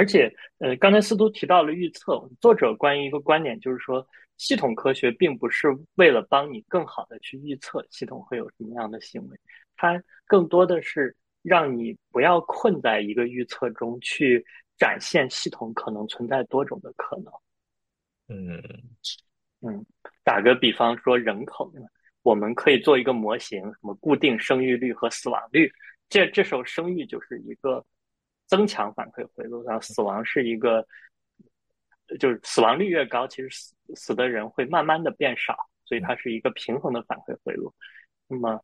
[0.00, 4.06] 而且呃，刚才司徒提到了预测，作者关于一个观点就是说，
[4.38, 9.38] 系统科学并不是为了帮你更好的去预测系统会有什么样的行为，
[9.76, 14.42] 它更多的是让你不要困在一个预测中去。
[14.80, 17.30] 展现系统可能存在多种的可能。
[18.28, 18.62] 嗯
[19.60, 19.84] 嗯，
[20.24, 21.70] 打个比方说人口，
[22.22, 25.70] 我们可以做一个模型，什么固定生育率和死亡率。
[26.08, 27.84] 这这时候生育就是一个
[28.50, 30.86] 增强反馈回路，然后死亡是一个，
[32.18, 37.72] 就是死亡率越高，其实死死的人会慢慢的变少，所以它是一个平衡的反馈回路。
[38.26, 38.62] 那么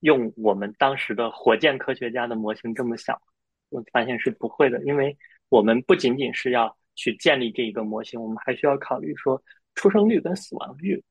[0.00, 3.20] 用我们当时的火箭科学家的模型这么想，
[3.68, 5.18] 我发现是不会的，因为。
[5.48, 9.40] 我们不仅仅是要去建立这一个模型，我们还需要考虑说
[9.76, 11.04] 出生率跟死亡率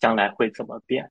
[0.00, 1.08] 将来会怎么变。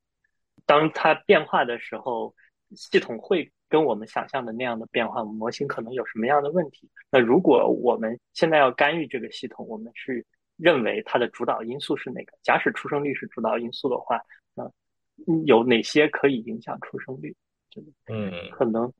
[0.65, 2.35] 当它变化的时候，
[2.75, 6.89] 系统会跟我们想象的那样的变化，模型可能有什么样的问题？
[7.09, 10.25] 那如果我们现在要干预这个系统，我们是
[10.57, 12.37] 认为它的主导因素是哪个？
[12.41, 14.19] 假使出生率是主导因素的话，
[14.53, 14.69] 那
[15.45, 17.33] 有哪些可以影响出生率？
[18.07, 18.91] 嗯，可能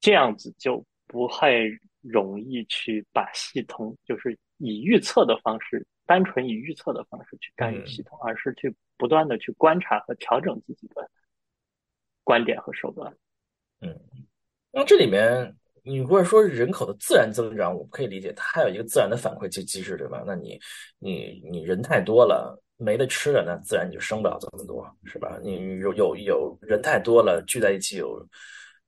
[0.00, 1.64] 这样子就不太。
[2.06, 11.10] 容易去把系统就是以预测的方式，单纯以预测的方式去干预系统，而是去不断的去观察和调整自己的
[12.22, 13.16] 观点和手段。
[13.84, 14.00] 嗯，
[14.72, 20.24] 那这里面你如果说人口的自然增长，我们可以理解它有一个自然的反馈机机制，对吧？
[20.26, 20.58] 那你
[20.98, 25.38] 你你人太多了，没得吃了，那自然你就生不了这么多，是吧？
[25.42, 28.26] 你有有有人太多了，聚在一起有。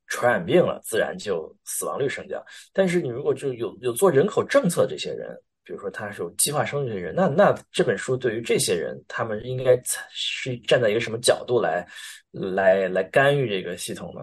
[0.09, 2.41] 传染病了，自然就死亡率升降。
[2.73, 9.77] 但是你如果就有有做人口政策这些人，比如说他是有计划生育的人，那那这本书对于这些人，他们应该
[10.13, 11.85] 是站在一个什么角度来
[12.31, 14.21] 来来干预这个系统呢？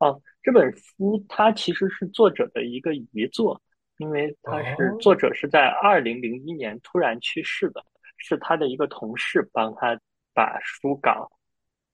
[0.00, 3.62] 哦，这本书它其实是作者的一个遗作，
[3.98, 7.84] 因为他是作者是在二零零一年突然去世的，
[8.16, 10.00] 是他的一个同事帮他
[10.34, 11.30] 把书稿。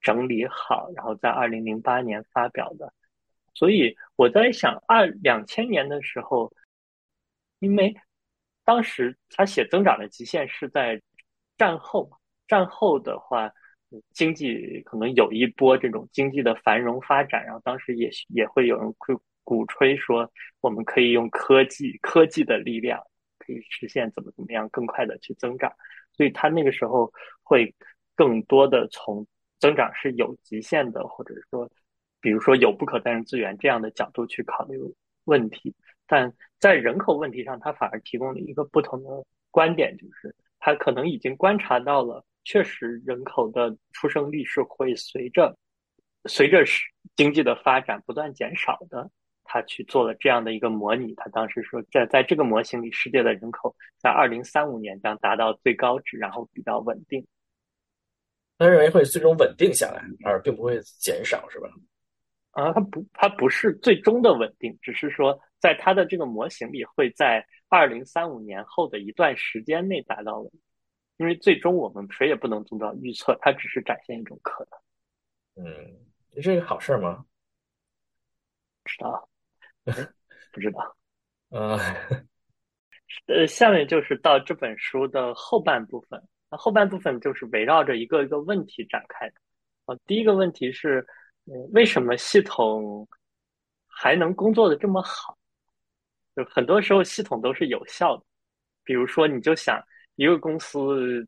[0.02, 2.92] 整理好，然后在二零零八年发表的。
[3.54, 6.52] 所以我在想，二两千年的时候，
[7.58, 7.96] 因为
[8.62, 11.02] 当时他写《增长的极限》是在
[11.58, 12.08] 战后，
[12.46, 13.50] 战后的话，
[14.12, 19.14] 经济可能有一波这种经济的繁荣发展，然后当时也也会有人会
[19.44, 20.30] 鼓吹说，
[20.60, 23.02] 我们可以用科技科技的力量，
[23.38, 25.72] 可以实现怎么怎么样更快的去增长。
[26.12, 27.12] 所以他那个时候
[27.42, 27.74] 会
[28.14, 29.26] 更多的从。
[29.58, 31.66] 增长是有极限的，或者说，
[32.20, 34.78] 比如说有不可再生资源这样的角度去考虑
[35.24, 35.74] 问题。
[36.06, 45.58] 但在人口问题上，它反而提供了一个不同的观点，就是它可能已经观察到了，确实人口的出生率是会随着
[46.26, 46.64] 随着
[47.16, 49.10] 经济的发展不断减少的。
[49.48, 57.24] 他去做了这样的一个模拟，他当时说，在在这个模型里，世界的人口在二零三五年将达到最高值，然后比较稳定。
[58.58, 61.68] 他认为会最终稳定下来，而并不会减少，是吧？
[62.50, 70.60] 啊，它不，它不是最终的稳定，只是说在它的这个模型里，会在二零三五年后的一段时间内达到稳定。
[71.16, 75.64] 因为最终我们谁也不能做到预测，它只是展现一种可能。
[75.66, 75.98] 嗯，
[76.34, 77.24] 这是一个好事吗？
[78.82, 79.28] 不知道，
[80.52, 80.96] 不知道。
[81.50, 81.78] 呃，
[83.26, 86.22] 呃，下面就是到这本书的后半部分。
[86.50, 89.34] 那后半部分就是围绕着一个一个问题展开的。
[89.86, 91.06] 啊，第一个问题是。
[91.70, 93.06] 为什么系统
[93.86, 95.38] 还能工作的这么好？
[96.34, 98.24] 就很多时候系统都是有效的。
[98.82, 99.80] 比如说，你就想
[100.16, 101.26] 一个公司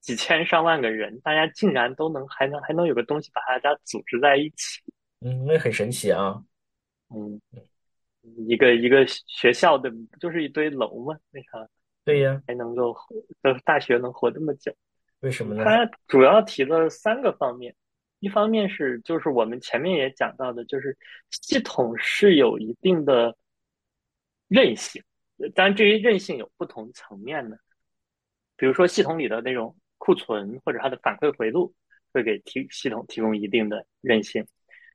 [0.00, 4.80] 几千上万个人，大家竟然都能还能还能有个东西把大家组织在一起。
[5.20, 6.42] 嗯，那很神奇啊。
[7.08, 7.40] 嗯，
[8.48, 11.18] 一个一个学校的不就是一堆楼吗？
[11.32, 11.68] 为啥？
[12.04, 12.96] 对呀，还能够
[13.42, 14.72] 的大学能活这么久？
[15.20, 15.64] 为什么呢？
[15.64, 17.74] 他主要提了三个方面。
[18.20, 20.96] 一方面是，就是我们前面也讲到的，就是
[21.30, 23.36] 系统是有一定的
[24.48, 25.02] 韧性，
[25.54, 27.58] 当然这些韧性有不同层面的，
[28.56, 31.74] 比如说系统里的那种库存或者它的反馈回路
[32.12, 34.46] 会给提系统提供一定的韧性，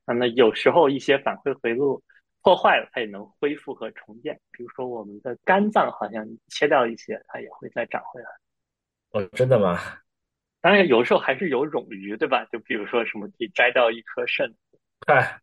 [0.06, 2.02] 那么有时候一些反馈回路
[2.42, 8.28] 破坏了，它也能恢复和重建，比如说我们的肝脏好像切掉一些，它也会再长回来。
[9.10, 9.78] 哦，真的吗？
[10.60, 12.44] 当然，有时候还是有冗余，对吧？
[12.52, 14.52] 就比如说什么可以摘掉一颗肾，
[15.06, 15.40] 哎，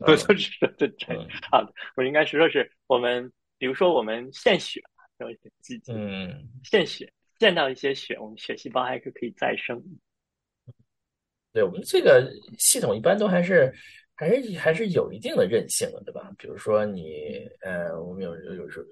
[0.00, 1.16] 我 就是说这摘
[1.50, 1.72] 好的。
[1.96, 4.80] 我应该是说是我们，比如说我们献血，
[5.18, 9.82] 有一些积极，嗯，献血见到一些血，我们血细胞还是可以再生。
[11.52, 13.72] 对我们这个系统一般都还是
[14.14, 16.30] 还是还是有一定的韧性的，对吧？
[16.38, 18.86] 比如说你，呃，我们有有时候。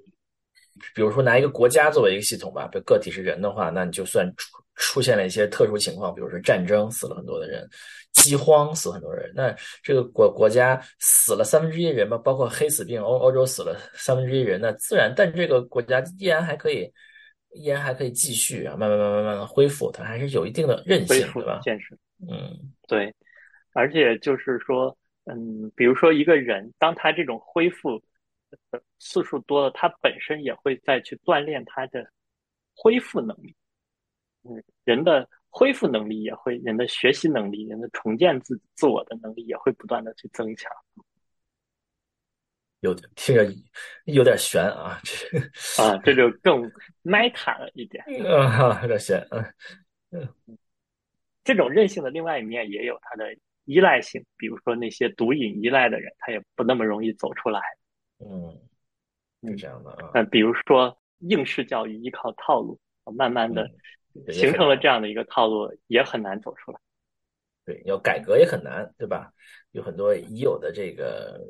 [0.92, 7.64] 比如说拿一个国家作为一个系统吧，比如个体是人的话，那你就算出出现了一些特殊情况，比如说战争死了很多的人，
[8.12, 16.92] 饥荒死很多人，那这个国国家死了三分之一人吧，包括黑死病，欧欧洲死了三分之一人，那自然，但这个国家依然还可以，
[17.54, 21.60] 依然还可以继续啊，慢慢慢慢慢慢恢复，它还是有一定的韧性，对吧？
[21.64, 21.96] 现实，
[22.28, 23.14] 嗯，对，
[23.72, 28.02] 而且就是说，嗯，比如说一个人，当他这种恢复。
[29.00, 32.08] 次数多了，他本身也会再去锻炼他的
[32.72, 33.52] 恢复能力。
[34.44, 40.70] 嗯，人的恢复能力也会，人的学习能力，人的重建自自我的能力也会不断的去增强。
[42.84, 43.46] 有点听着
[44.04, 46.70] 有点悬啊，这啊，这就更
[47.02, 49.26] meta 了一点啊，有点悬。
[50.10, 50.28] 嗯，
[51.42, 57.60] 这种任性的另外一面也有它的依赖性，比如说那些毒瘾依赖的人，他也不那么容易走出来。
[58.18, 58.60] 嗯，
[59.42, 60.10] 是这样的啊。
[60.12, 62.78] 嗯比如说应试教育依靠套路，
[63.16, 63.66] 慢慢的
[64.28, 66.78] 形成了这样的一个套路，也很难走出来。
[67.64, 69.32] 对，要改革也很难，对吧？
[69.70, 71.40] 有很多已有的这个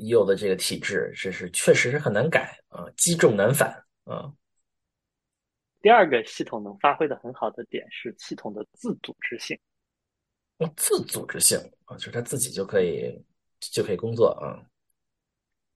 [0.00, 3.70] 已有的这个体制，这是确实是很难改啊，积重难返
[4.04, 4.32] 啊。
[5.82, 9.58] 第二个系统能发挥的很好的点是系统的自组织性。
[10.76, 13.18] 自组织性啊，就是他自己就可以
[13.60, 14.60] 就可以工作啊。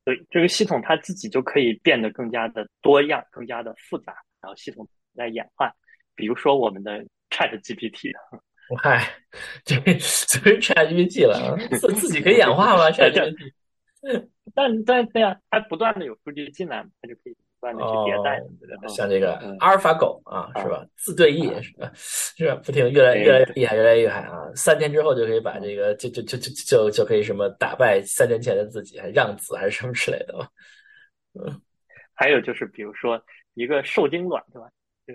[0.04, 4.12] 对这个系统，它自己就可以变得更加的多样、更加的复杂，
[4.42, 5.74] 然后系统在演化。
[6.14, 8.12] 比如说我们的 Chat GPT，
[8.82, 9.10] 嗨，
[9.64, 12.88] 这这是 Chat GPT 了，自自己可以演化吗？
[12.92, 13.50] Chat GPT，
[14.54, 17.36] 但但对呀，它不断的有数据进来，它就可以。
[17.64, 18.42] 不断的去迭代，
[18.88, 20.86] 像这个阿尔法狗啊，是吧？
[20.96, 21.90] 自对弈是吧？
[21.94, 22.54] 是吧？
[22.56, 24.52] 不停越来越来越厉害，越来越厉害啊！
[24.54, 30.46] 三天之后就可以把这个，就就就就就就可以什么打败三年前的自己，还让子还是什么之类的吧？
[31.40, 31.58] 嗯，
[32.12, 33.18] 还有就是，比如说
[33.54, 34.68] 一个受精卵，对吧？
[35.06, 35.14] 就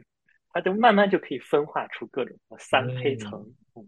[0.51, 3.39] 它就慢慢就可以分化出各种三胚层，
[3.75, 3.87] 嗯，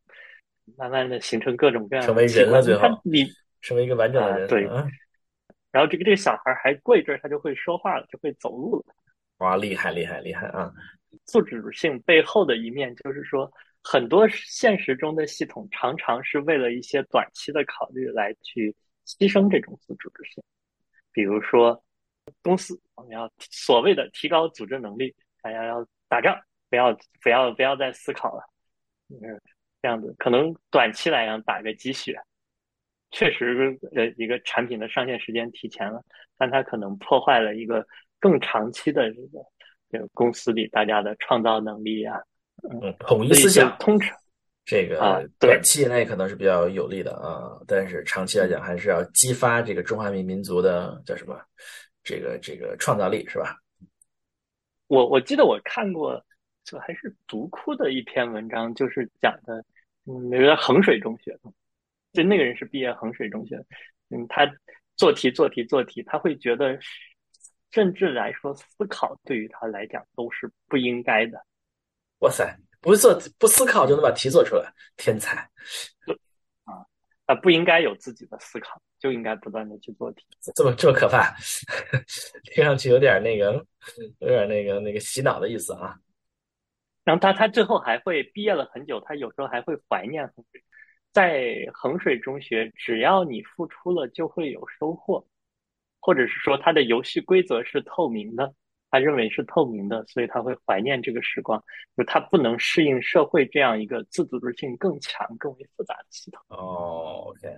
[0.77, 3.25] 慢慢的形成各种各样成为人了，最后你
[3.61, 4.63] 成为一个完整的人，对。
[5.71, 8.95] 然后这个这个小孩还过一阵儿，他就会说话了，就会走路了。
[9.37, 10.71] 哇，厉害厉害厉害啊！
[11.23, 13.49] 自主性背后的一面就是说，
[13.81, 20.43] 很多现实中的系统常常是为了一些短期的考虑来去牺牲这种自主性。
[21.13, 21.81] 比如说，
[22.43, 26.37] 公司我们要所谓的提高组织能力，大家要打仗，
[26.69, 28.43] 不要不要不要再思考了，
[29.09, 29.41] 嗯，
[29.81, 32.21] 这样子可能短期来讲打个鸡血。
[33.11, 36.01] 确实呃一个产品的上线时间提前了，
[36.37, 37.85] 但它可能破坏了一个
[38.19, 39.39] 更长期的这个
[39.89, 42.17] 这个公司里大家的创造能力啊，
[42.69, 44.17] 嗯，统一思想，通常
[44.65, 51.39] 这个短期内可能是比较有利的啊，但是长期来讲还是要激发这个中华民民族的叫什么
[52.03, 53.57] 这个这个创造力是吧？
[54.87, 56.21] 我我记得我看过，
[56.63, 59.63] 就还是读库的一篇文章，就是讲的，
[60.05, 61.37] 嗯，那个衡水中学，
[62.13, 63.57] 就那个人是毕业衡水中学，
[64.09, 64.49] 嗯，他
[64.95, 66.79] 做题做题做题，他会觉得，
[67.71, 71.43] 甚至来说思考对于他来讲都是不应该的。
[72.19, 75.37] 哇塞，不做不思考就能把题做出来，天才！
[76.65, 76.85] 啊
[77.25, 78.81] 啊，不应该有自己的思考。
[79.01, 81.35] 就应该不断的去做题，这么这么可怕，
[82.53, 83.65] 听上去有点那个，
[84.19, 85.97] 有点那个那个洗脑的意思啊。
[87.03, 90.63] 然后他他最后还会毕业了很久，他有时候还会怀念衡水，
[91.11, 95.25] 在衡水中学，只要你付出了，就会有收获，
[95.99, 98.53] 或者是说他的游戏规则是透明的，
[98.89, 101.63] 他认为是透明的，所以他会怀念这个时光。
[101.97, 106.41] 就他不能适应社会这样一个自组织性更强、更为复杂的系统。
[106.49, 107.57] 哦，OK。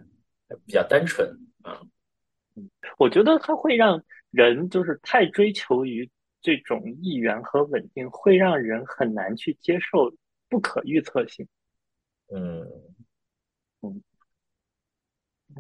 [0.67, 1.27] 比较单纯
[1.63, 1.81] 啊，
[2.55, 6.07] 嗯，我觉得它会让人就是太追求于
[6.41, 10.13] 这种意愿和稳定，会让人很难去接受
[10.49, 11.47] 不可预测性。
[12.31, 12.69] 嗯嗯，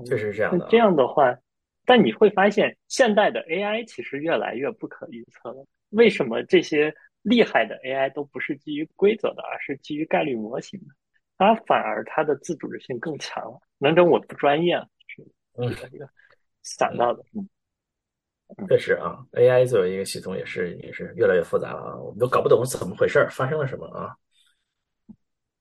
[0.05, 0.67] 确实是这样的。
[0.69, 1.37] 这样的话，
[1.85, 5.65] 但你会发现，现代的 AI 其实越来越不可预测了。
[5.89, 10.87] 为什么这些厉害的 AI 都不是基于规则的，而是基于概率模型的？
[11.37, 13.59] 它反而它的自主性更强了。
[13.77, 14.77] 能整我不专业，
[15.07, 15.21] 是
[15.57, 16.07] 嗯，一个
[16.61, 24.15] 想到的，嗯，确实啊，AI 作为一个系统也是也是越来越复杂了啊，我们都搞不懂是怎么回事发生了什么啊？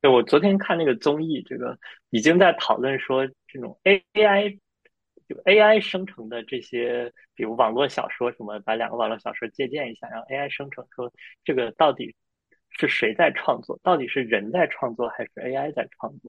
[0.02, 1.78] 对，我昨天看那个综艺，这个
[2.10, 4.58] 已经在讨论说，这种 AI
[5.28, 11.12] 就 AI 生成的这些，比如网络小说什么，把两个网络小说借鉴一下，然后 AI 生成，说
[11.44, 12.16] 这个到底
[12.70, 13.78] 是谁在创作？
[13.80, 16.28] 到底是人在创作还是 AI 在创作？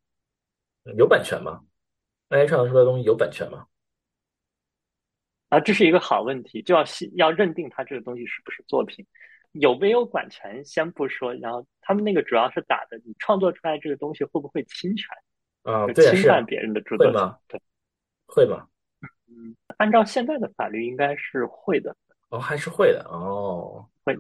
[0.96, 1.64] 有版权吗
[2.30, 3.66] ？AI 创造出来的东西有版权吗？
[5.50, 6.84] 啊，这是一个好问题，就要
[7.16, 9.04] 要认定它这个东西是不是作品，
[9.54, 15.08] 有没有版权先不说，然后他们那个主要是打的，你创作出来这个东西会不会侵权？
[15.64, 17.36] 啊，对，侵犯别人的著作权？
[17.48, 17.62] 对，
[18.28, 18.68] 会吗？
[19.28, 21.96] 嗯，按照现在的法律应该是会的。
[22.30, 24.18] 哦，还是会的哦，会。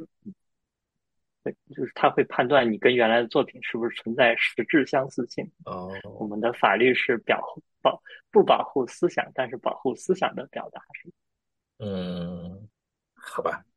[1.43, 5.45] 对，就是他会判断你跟原来的作品是不是存在实质相似性。
[5.65, 11.11] 哦，我们的法律是保护保不保护思想，但是保护思想的表达是。
[11.79, 12.69] 嗯，
[13.13, 13.72] 好吧，嗯，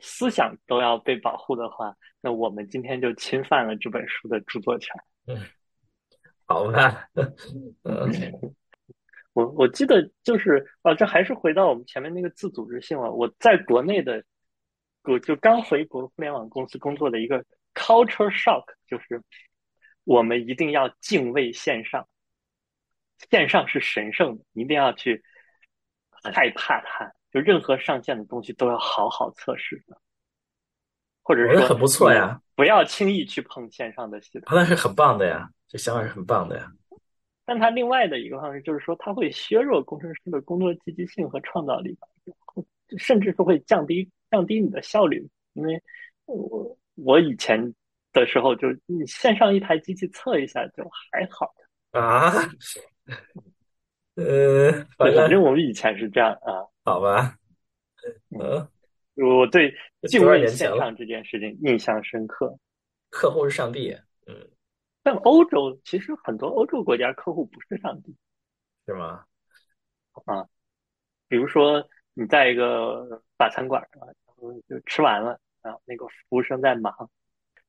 [0.00, 4.94] 思想都要被保护的话，那我们今天就侵犯了这本书的著作权。
[5.26, 5.36] 嗯，
[6.46, 7.08] 好吧，
[7.82, 8.54] 嗯，
[9.32, 13.10] 我我记得就是啊，这还是回到我们前面那个自组织性了。
[13.12, 14.24] 我在国内的。
[15.06, 19.22] 我就刚回国互联网公司工作的一个 culture shock，就是
[20.04, 22.08] 我们一定要敬畏线上，
[23.28, 25.22] 线上是神圣的，一定要去
[26.22, 29.98] 害怕它，就任何上线的东西都要好好测试的，
[31.22, 36.72] 或者是很不错呀，不要轻易去碰线上的系统，那是很棒的呀，这想法是很棒的呀。
[37.44, 41.98] 但它另外的一个方式就是说，它会削弱工程师的工作积极性和创造力，
[42.96, 44.10] 甚至是会降低。
[44.30, 45.80] 降低你的效率，因为
[46.24, 47.72] 我我以前
[48.12, 51.54] 的时候，就你线上一台机器测一下就还好
[51.92, 52.32] 啊。
[54.16, 56.66] 呃，反正我们以前是这样啊。
[56.84, 57.38] 好吧，
[58.38, 58.68] 嗯，
[59.14, 59.74] 我对
[60.08, 62.58] 敬畏线上这件事情印象深刻。
[63.10, 64.50] 客户是上帝，嗯，
[65.02, 68.14] 但欧洲其实很多欧洲国家客户不是上帝，
[68.86, 69.24] 是吗？
[70.26, 70.46] 啊，
[71.26, 74.06] 比如说你在一个法餐馆啊。
[74.36, 77.08] 然后就吃完了，然后那个服务生在忙，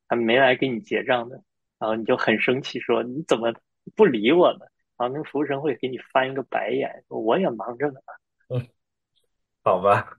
[0.08, 1.42] 他没来给你结账的，
[1.78, 3.54] 然后你就很生气，说你怎么
[3.94, 4.66] 不理我呢？
[4.98, 8.00] 然后那个服务生会给你翻一个白眼，说我也忙着呢。
[8.48, 8.68] 嗯，
[9.66, 10.16] 好吧，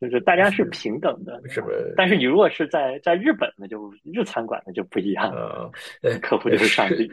[0.00, 1.92] 就是大家是平等的，是不是？
[1.94, 5.70] 但是你如果是在在日本，那就日餐馆那就不一样了。
[6.00, 7.06] 呃，客户就是上帝，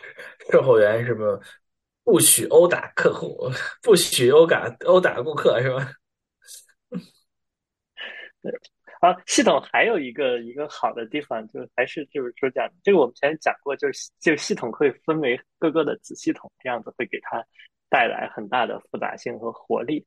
[0.50, 1.22] 售货员是不
[2.02, 3.46] 不许殴打客户，
[3.84, 5.92] 不许殴打殴打顾客，是吧？
[9.02, 17.44] 啊，系统还有一个一个好的地方，就还是就是说讲这个，我们前面讲过，就是就系统会分为各个的子系统，这样子会给它
[17.90, 20.02] 带来很大的复杂性和活力。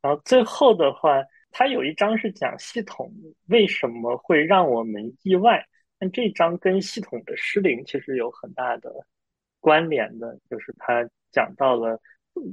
[0.00, 3.12] 然后最后的话，它有一章是讲系统
[3.48, 5.66] 为什么会让我们意外，
[5.98, 8.92] 但这章跟系统的失灵其实有很大的
[9.60, 12.00] 关联的，就是他讲到了，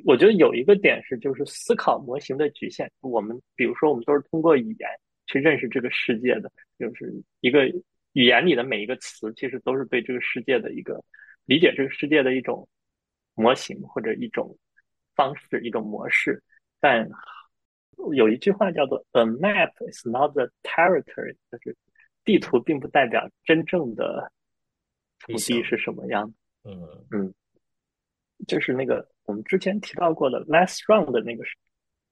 [0.06, 2.92] 我觉得有一个点是，就是思考模型的局限。
[3.02, 4.90] 我们比如说，我们都是通过语言
[5.28, 7.68] 去认识这个世界的，就是一个
[8.14, 11.04] 语言里的每一个词，其实都是对这个世界的一个
[11.46, 12.68] 理解，这个世界的一种
[13.36, 14.58] 模型或者一种
[15.16, 16.42] 方式、一种模式。
[16.80, 17.08] 但
[18.14, 21.76] 有一句话叫做 “A map is not the territory”，就是
[22.24, 24.32] 地图并不代表真正的
[25.20, 26.72] 土地是什么样的。
[26.72, 27.34] 嗯嗯，
[28.48, 31.44] 就是那个我们之前提到过的 “less wrong” 的那个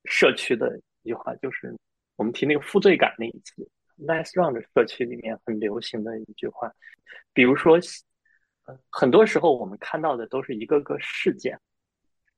[0.05, 1.75] 社区的一句话，就是
[2.15, 3.67] 我们提那个负罪感那一次
[3.99, 6.71] “less wrong” 的社区里面很流行的一句话。
[7.33, 7.79] 比如说，
[8.89, 11.59] 很多时候我们看到的都是一个个事件，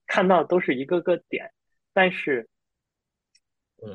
[0.07, 1.51] 看到都是一个个点，
[1.93, 2.47] 但是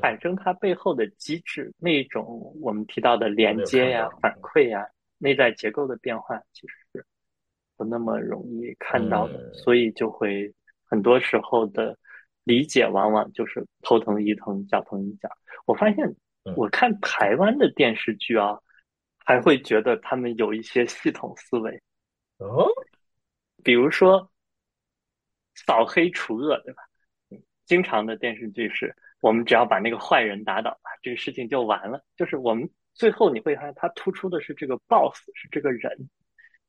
[0.01, 4.87] 产生它背后的机制，那种我们提到的连接呀、反馈呀、
[5.19, 7.07] 内在结构的变化，其实是。
[7.77, 10.53] 不那么容易看到的，所以就会
[10.85, 11.97] 很多时候的
[12.45, 15.31] 理解往往就是头疼一疼，脚疼一脚。
[15.65, 16.15] 我发现
[16.57, 18.59] 我看台湾的电视剧啊，
[19.25, 21.83] 还会觉得他们有一些系统思维
[22.37, 22.69] 哦，
[23.65, 24.31] 比如说
[25.55, 26.83] 扫黑除恶，对吧？
[27.65, 32.03] 经常的电视剧是我们只要把那个坏人打倒，这个事情就完了。
[32.17, 36.09] 就是我们最后你会发现，它突出的是这个 boss，是这个人。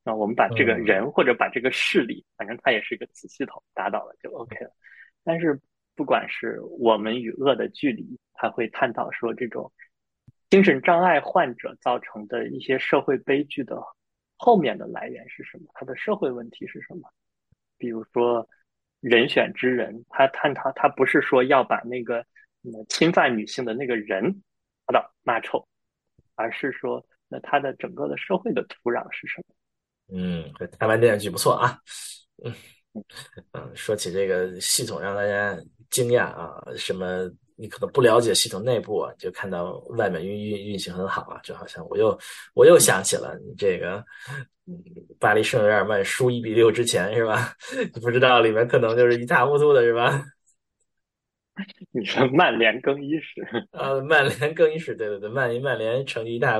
[0.04, 4.72] 那我们把这个人或者把这个势力，反正它也是一个子系统，打倒了就 OK 了。
[5.24, 5.60] 但是
[5.94, 9.72] 不管是我们与恶的距离，他会探讨说这种
[10.50, 13.80] 精神障碍患者造成的一些社会悲剧的
[14.36, 15.64] 后面的来源是什么？
[15.74, 17.08] 他的社会问题是什么？
[17.78, 18.48] 比如说
[19.00, 22.26] 人选之人，他探讨他不是说要把那个
[22.88, 24.42] 侵犯女性的那个人
[24.86, 25.66] 打倒骂臭，
[26.34, 29.54] 而是说那他的整个的社会的土壤是什么？
[30.14, 31.78] 嗯，台湾电视剧不错啊。
[32.44, 32.54] 嗯
[33.52, 35.58] 嗯，说起这个系统，让大家
[35.88, 36.62] 惊讶啊！
[36.76, 37.30] 什么？
[37.54, 42.18] 你可能不了解系统内部啊，就看到外面运运运行很好啊，就好像我又
[42.54, 44.04] 我又想起了你这个
[45.20, 47.54] 巴黎圣日耳曼输一比六之前是吧？
[47.94, 50.24] 你不知道里面可能就是一塌糊涂的是吧？
[51.92, 53.42] 你说曼联更衣室
[53.72, 54.00] 啊？
[54.08, 56.58] 曼联更衣室，对对对，曼联曼联成绩一塌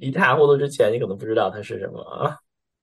[0.00, 2.38] 一塌糊涂之前，你可能不知道它是什么啊。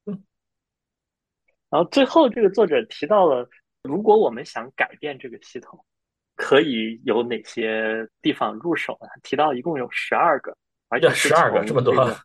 [1.69, 3.49] 然后最后，这个作者提到了，
[3.81, 5.83] 如果我们想改变这个系统，
[6.35, 9.07] 可以有哪些地方入手呢？
[9.23, 10.55] 提到一共有十二个，
[10.89, 12.17] 而且十二个这么多啊，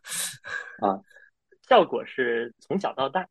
[1.67, 3.27] 效果是从小到大，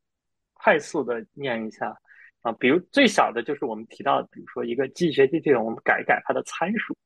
[0.54, 1.96] 快速的念一下
[2.42, 2.52] 啊。
[2.52, 6.96] 比如最小的就是我们提到，比如说一个经济学系统，我们改一改它的参数，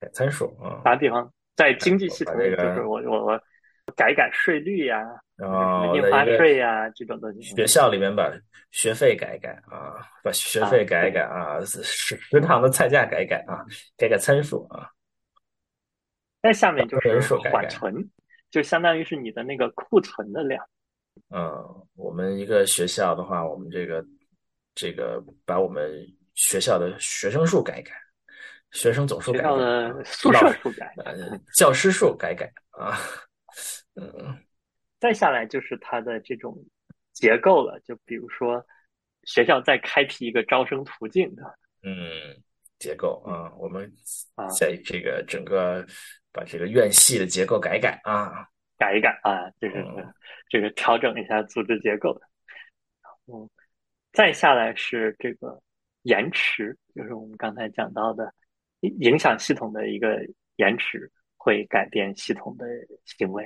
[0.00, 0.82] 改参数啊。
[0.84, 3.40] 打比方，在经济系统里，就是我我我
[3.94, 5.00] 改一改税率呀。
[5.36, 7.42] 啊，印花税呀，这种东西。
[7.42, 8.30] 学校里面把
[8.70, 13.66] 学费改一改啊，把学费改一改啊，食食堂的菜价改一改啊，
[13.96, 14.88] 改改参数啊。
[16.40, 17.18] 那下面就是
[17.50, 17.92] 缓存，
[18.50, 20.64] 就相当于是你的那个库存的量。
[21.34, 21.50] 嗯，
[21.96, 24.04] 我们一个学校的话，我们这个
[24.74, 27.92] 这个把我们学校的学生数改一改，
[28.70, 29.48] 学生总数改改，
[30.04, 30.94] 宿舍数改，
[31.54, 32.96] 教师数改改啊，
[33.94, 34.38] 嗯。
[34.98, 36.56] 再下来就是它的这种
[37.12, 38.64] 结构了，就比如说
[39.24, 41.42] 学校再开辟一个招生途径的，
[41.82, 42.40] 嗯，
[42.78, 43.92] 结构啊，我们
[44.56, 45.84] 在这个整个
[46.32, 48.46] 把这个院系的结构改一改啊，
[48.78, 49.84] 改一改啊，就是
[50.48, 52.16] 这个调整一下组织结构。
[53.26, 53.50] 嗯，
[54.12, 55.58] 再下来是这个
[56.02, 58.32] 延迟，就是我们刚才讲到的
[58.80, 60.20] 影响系统的一个
[60.56, 62.66] 延迟，会改变系统的
[63.06, 63.44] 行为。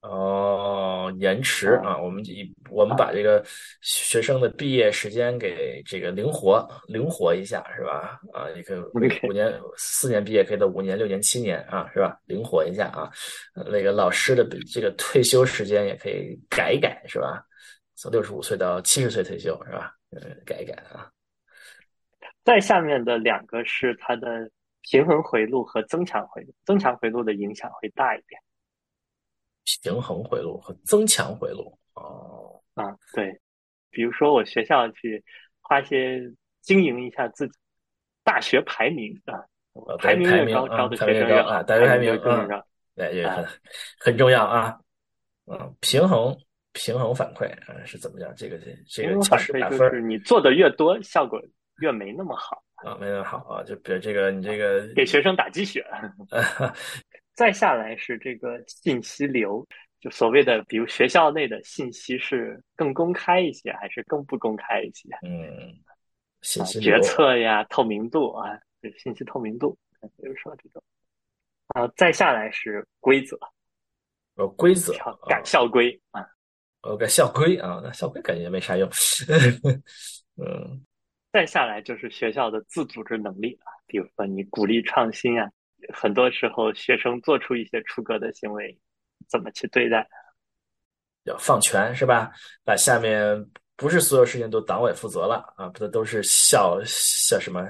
[0.00, 3.40] 哦，延迟啊，我们以我们把这个
[3.80, 8.18] 学生的毕业时间给这个灵活灵活一下，是吧？
[8.32, 8.80] 啊，可以
[9.28, 12.18] 五年四年毕业可以到五年六年七年啊，是吧？
[12.26, 13.08] 灵活一下啊，
[13.70, 17.40] 那个老师的这个退休时间也可以改一改，是吧？
[17.94, 19.94] 从六十五岁到七十岁退休，是吧？
[20.10, 21.10] 嗯，改一改啊。
[22.44, 28.40] 再下面的两个是它的平衡回路和增强回路，增强回路的影响会大一点。
[29.82, 33.40] 平衡回路和增强回路哦啊，对，
[33.90, 35.22] 比如说我学校去
[35.60, 36.20] 花些
[36.60, 37.54] 经营一下自己
[38.24, 39.38] 大学排名啊，
[39.98, 42.64] 排名越高招的学生越好，大学排名嗯，
[42.96, 43.46] 对，也很
[44.00, 44.80] 很重要啊。
[45.46, 46.36] 嗯，平衡
[46.72, 48.32] 平衡反馈啊是怎么样？
[48.36, 48.58] 这个
[48.88, 51.40] 这个反馈就是你做的越多，效果
[51.80, 53.62] 越没那么好啊，没那么好啊。
[53.62, 55.84] 就比如这个你这个给学生打鸡血。
[57.34, 59.66] 再下来是这个信息流，
[60.00, 65.08] 就所谓的，比如学校内的信息是更公开一些，还是更不公开一些？
[65.26, 65.74] 嗯，
[66.42, 68.50] 信啊，息决策呀，透明度啊，
[68.82, 69.76] 对，信息透明度，
[70.18, 70.82] 比如说这种。
[71.68, 73.38] 啊，再下来是规则，
[74.34, 76.20] 呃规则校啊，改校规啊，
[76.82, 78.88] 呃改校规啊，那校规感觉没啥用。
[80.42, 80.84] 嗯
[81.32, 85.48] 再下来就是学校的自组织能力啊，比如说你鼓励创新啊，
[85.94, 88.78] 很多时候学生做出一些出格的行为，
[89.28, 90.06] 怎么去对待？
[91.24, 92.30] 要放权是吧？
[92.64, 97.66] 把下面不是所有事情都党委负责了啊，不都是校校什么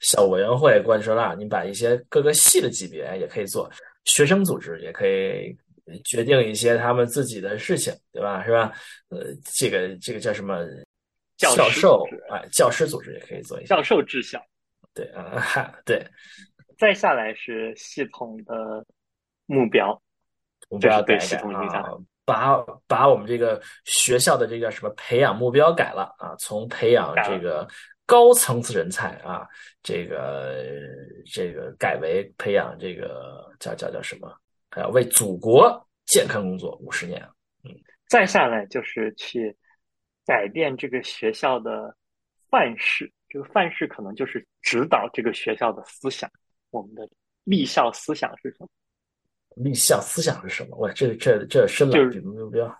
[0.00, 3.70] 校委员会关说了，你把一些各个系的级别也可以做，
[4.04, 5.56] 学生组织也可以
[6.04, 8.44] 决定一些他们自己的事情，对吧？
[8.44, 8.72] 是吧？
[9.08, 10.64] 呃，这个这个叫什么？
[11.36, 14.42] 教教授组织哎，教师组织也可以做一下，教授治校。
[14.94, 16.02] 对啊，哈对，
[16.78, 18.82] 再下来是系统的
[19.44, 19.90] 目标，
[20.70, 21.92] 我们这是对要改一改系统影响啊，
[22.24, 22.56] 把
[22.86, 27.68] 把我们这个学校的这个什么培养目标改了啊，从培养这个
[28.06, 29.46] 高层次人才啊，
[29.82, 30.64] 这个
[31.30, 34.34] 这个改为培养这个叫叫叫什么？
[34.76, 37.18] 还要为祖国健康工作五十年。
[37.64, 37.74] 嗯
[38.06, 39.56] 再下来就是去
[40.26, 41.96] 改变这个学校的
[42.50, 46.30] 范式，这个范式可能就是指导这个学校的思想，
[46.70, 47.08] 我们的
[47.44, 48.68] 立校思想是什么？
[49.56, 50.76] 立校思想是什么？
[50.76, 52.78] 我这这这深了，就是这个目标。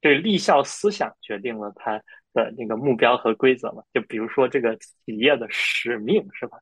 [0.00, 3.82] 这个立校思想决定了它的那个目标和规则嘛。
[3.92, 6.58] 就比如说这个企业的使命是吧？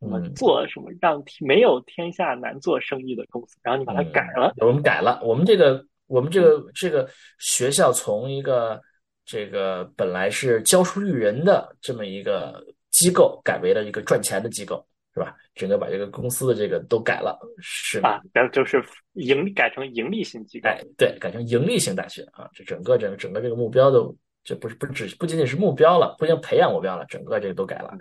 [0.00, 0.34] 什么嗯。
[0.34, 8.80] 做什么让没有天下难做生意的公司，然后你把它改了，嗯我们改了，我们这个我们这个这个学校从一个
[9.24, 15.34] 这个本来是教书育人的这么一个机构，改为了一个赚钱的机构，是吧？
[15.54, 27.96] 整个把这个公司的这个都改了，是啊，然后就是盈改成盈利性机构，哎，对，改成盈利型大学啊，这整个整个整个这个目标都，这不是不只不仅仅是目标了，不仅培养目标了，整个这个都改了，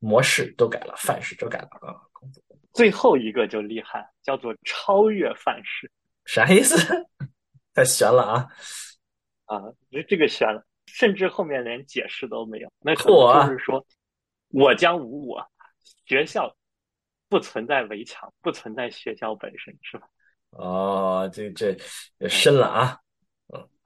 [0.00, 1.94] 模式都改了，范式都改了啊，
[2.72, 5.90] 最后一个就厉害，叫做超越范式
[6.24, 6.76] 啥意思？
[7.72, 8.48] 太悬了啊！
[9.46, 12.72] 啊，这这个悬了，甚至后面连解释都没有。
[12.80, 13.86] 那可能就是说，
[14.48, 15.46] 我将无我，
[16.06, 16.56] 学校
[17.28, 20.08] 不存在围墙，不存在学校本身，是吧？
[20.50, 21.76] 哦，这这
[22.18, 22.98] 这深了啊！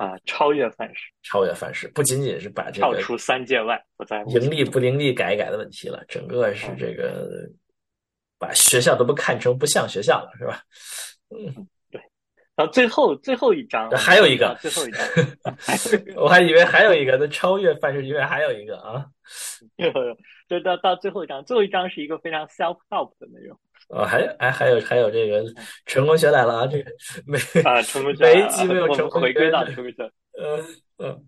[0.05, 7.49] 啊，超越范式，超越范式，不仅仅是把这个跳出三界外，不在盈利不盈利改一改的问题了，整个是这个
[8.39, 10.63] 把学校都不看成不像学校了，是吧？
[11.31, 11.67] 嗯，
[12.57, 15.05] 然后最后最后一章还有一个啊最后一张，
[16.17, 19.05] 我还以为还有一个，那超越范式，以为还有一个啊。
[20.47, 25.43] 就到到最后一章，最后一章是一个非常 self help 的内容哦，还还还有还有这个
[25.87, 26.67] 成功学来了啊！
[26.67, 26.91] 这个
[27.27, 30.65] 每啊，成功学每一集没有成功回归到成功学，嗯
[30.99, 31.27] 嗯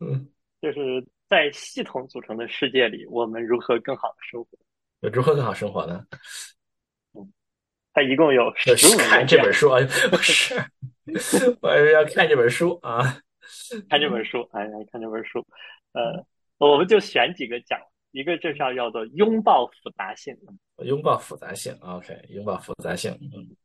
[0.00, 0.28] 嗯，
[0.60, 4.48] 就是在系统组成的世界里，我们如何更好的生活？
[5.10, 6.04] 如何更好生活呢？
[7.96, 9.80] 它一共有十五就是看这本书啊，
[10.10, 10.54] 不是，
[11.62, 13.00] 我是要看这本书啊。
[13.88, 15.38] 看这本书，哎，看这本书，
[15.92, 16.26] 呃，
[16.58, 17.80] 我们就选几个讲，
[18.10, 20.36] 一个就是要叫做拥抱复杂性，
[20.84, 23.56] 拥抱复杂性，OK，拥抱复杂性，嗯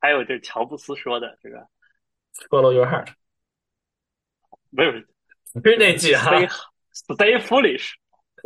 [0.00, 1.68] 还有就是乔布斯说的这个
[2.48, 3.08] ，，Follow your heart，
[4.70, 4.92] 没有
[5.60, 6.32] 不是那句哈。
[6.94, 7.38] stay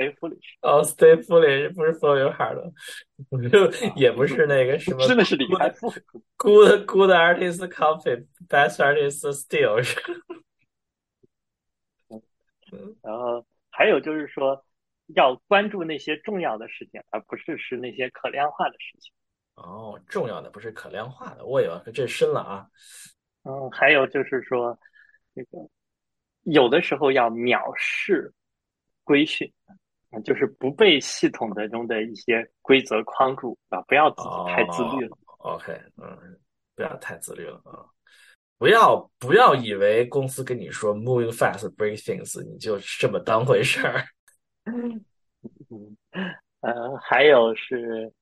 [0.00, 2.72] stay foolish，哦，Stay foolish 不是 Follow your heart，
[3.50, 5.92] 就也不是那个什么真的是李开复
[6.36, 10.00] ，Good Good artist copy, best artist steal，是
[13.02, 14.64] 然后还有就是说
[15.14, 19.12] 要关注那些重要的事情，而不是是那些可量化的事情。
[19.56, 22.66] 哦，重要的不是可量化的，我以为这深了啊。
[23.42, 24.78] 嗯，还有就是说，
[25.34, 25.68] 这个
[26.44, 28.32] 有的时候要藐视
[29.02, 29.74] 规训，啊，
[30.24, 35.16] 就是不被系统的中的一些规则框住啊，不要自己太自律了。
[35.38, 36.38] 哦 OK，嗯，
[36.74, 37.86] 不要太自律了啊。
[38.58, 44.04] 不要不要以为公司跟你说 moving fast break things，你就这么当回事儿。
[44.64, 45.02] 嗯，
[46.60, 48.12] 呃，还有是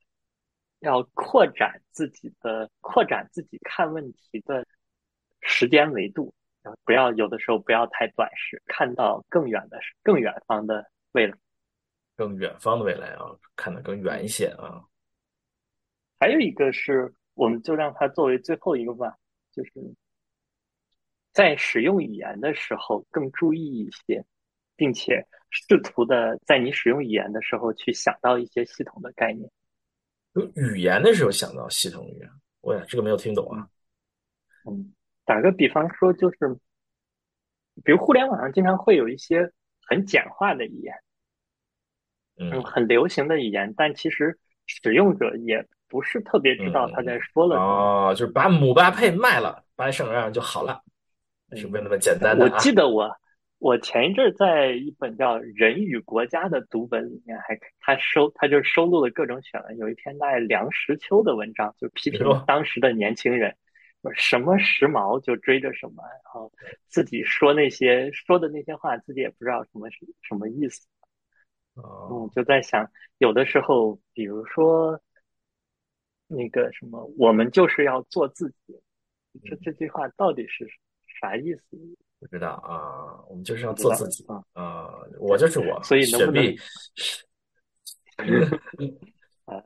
[0.78, 4.64] 要扩展自己的扩展自己看问题的
[5.40, 6.32] 时间维度，
[6.62, 11.36] 啊不要有的时候不要太短视，看到更远的更远方的未来。
[12.18, 14.82] 更远方的未来啊，看得更远一些啊。
[16.18, 19.16] 还有一个是，我们就让它作为最后一个吧，
[19.52, 19.70] 就是
[21.32, 24.24] 在使用语言的时候更注意一些，
[24.74, 29.48] 并且试图的在你使用语言的时候去想到一些系统的概念。
[30.32, 32.28] 用语言的时候想到系统语言，
[32.62, 33.68] 我呀这个没有听懂啊。
[34.68, 34.92] 嗯，
[35.24, 36.36] 打个比方说，就是
[37.84, 39.52] 比如互联网上经常会有一些
[39.82, 40.92] 很简化的语言，
[42.38, 47.66] 嗯，嗯很流行的语言，但其实使用者也不是特别知道他在嗯，说了什么。
[47.66, 50.82] 哦，就是把姆巴佩卖了，巴黎圣日耳曼就好了，
[51.56, 52.58] 是嗯，没有那么简单的我啊。
[52.58, 53.10] 记得我
[53.58, 63.56] 我前一阵儿在一本叫《人与国家》的读本里面还，他收他就收录了各种选文，有一篇大概梁实秋的文章，就批评，当时的年轻人，
[64.14, 66.52] 什么时髦就追着什么，然后
[66.86, 70.86] 自己说那些说的那些话，自己也不知道什么是什么意思。
[71.78, 75.00] 嗯，哦，就在想，有的时候，比如说
[76.26, 78.80] 那个什么，我们就是要做自己，
[79.44, 80.68] 这嗯，这句话到底是
[81.20, 81.78] 啥意思？
[82.20, 84.42] 不知道啊，我们就是要做自己啊。
[84.54, 86.58] 啊，我就是我，所以能不能碧，
[89.46, 89.62] 啊，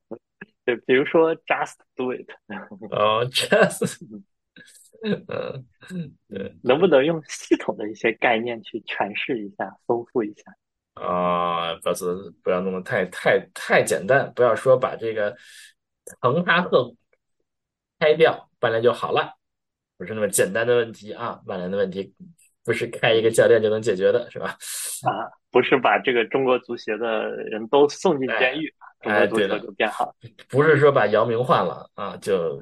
[0.65, 2.29] 对比如说 just do it，
[2.93, 4.05] 哦，这是，
[5.03, 5.67] 嗯，
[6.29, 6.55] 对。
[6.63, 10.55] 能不能用系统的一些概念去诠释一下、丰富一下？
[11.03, 15.37] 啊，不要做，不要弄得太太太简单，不要说把这个
[16.21, 16.95] 滕哈赫
[17.99, 19.35] 开掉，曼联就好了，
[19.97, 22.15] 不是那么简单的问题啊，曼联的问题
[22.65, 24.57] 不是开一个教练就能解决的，是吧？
[25.03, 30.15] 啊，不是把这个中国足协的人都送进监哎狱，中国哎，足球就变好了。
[30.49, 32.61] 不是说把姚明换了啊，就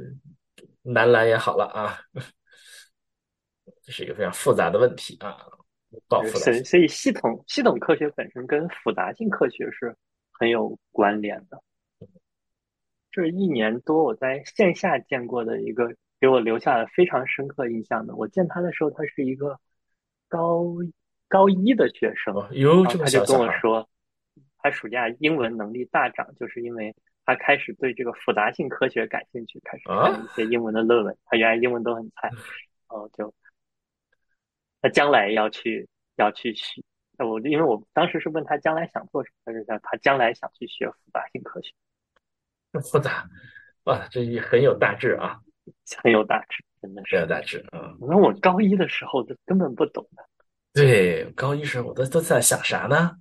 [0.83, 1.99] 男篮也好了啊，
[3.85, 5.37] 这是一个非常复杂的问题啊，
[6.09, 6.53] 爆复杂性。
[6.53, 9.95] 所以，所以系统系统科学本身跟复杂性科学是
[10.33, 11.63] 很有关联的。
[13.13, 19.59] 这一年多我在线下见过的一个给我留下了非常深刻印象的，我见他的时候，他是一个
[20.29, 20.65] 高
[21.27, 23.89] 高一的学生，他就跟我说，
[24.59, 31.17] 他暑假英文能力大涨，就是因为他开始对这个复杂性科学感兴趣，开始看啊，一些英文的论文。
[31.25, 32.41] 他原来英文都很菜，然
[32.89, 33.35] 后就
[34.81, 36.83] 他将来要去要去学。
[37.19, 41.73] 我因为我当时是问他将来想做什么，他就讲他将来想去学复杂性科学，
[42.73, 43.29] 这复杂，
[43.85, 45.39] 哇，这也很有大志啊，
[46.03, 47.17] 很有大志，真的是。
[47.17, 47.95] 很有大志啊。
[48.01, 50.25] 那我高一的时候就根本不懂的，
[50.73, 53.17] 对，高一时候我都都在想啥呢？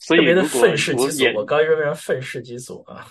[0.00, 3.06] 所特别的愤世嫉俗，我高一时候为啥愤世嫉俗啊？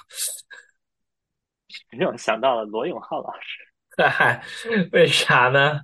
[1.92, 3.65] 让我想到了罗永浩老师。
[3.98, 4.44] 嗨，
[4.92, 5.82] 为啥呢？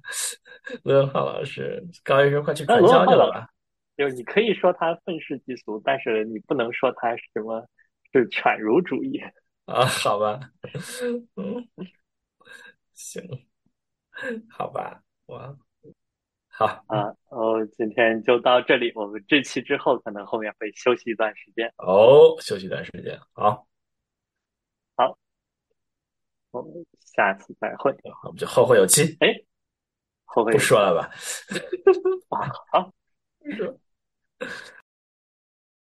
[0.84, 3.50] 罗永浩老师高医生快去那传罗永浩老师销去了吧？
[3.98, 7.68] 就是你可以说他愤世嫉俗，但是你不能说他是什么
[8.12, 9.22] 是犬儒主义
[9.66, 10.40] 啊，好吧，
[11.36, 11.68] 嗯，
[12.94, 13.24] 行，
[14.50, 15.58] 好吧，我
[16.48, 17.14] 好，啊。
[17.30, 21.72] 哦，今天就到这里，我们这期之后可能后面会休息一段时间。
[21.78, 23.68] 哦，休息一段时间，好，
[26.52, 27.96] 我们下次再会。
[28.24, 29.28] 我们就后会有期，哎，
[30.26, 31.10] 后会不说了吧？
[32.30, 32.94] 啊，好。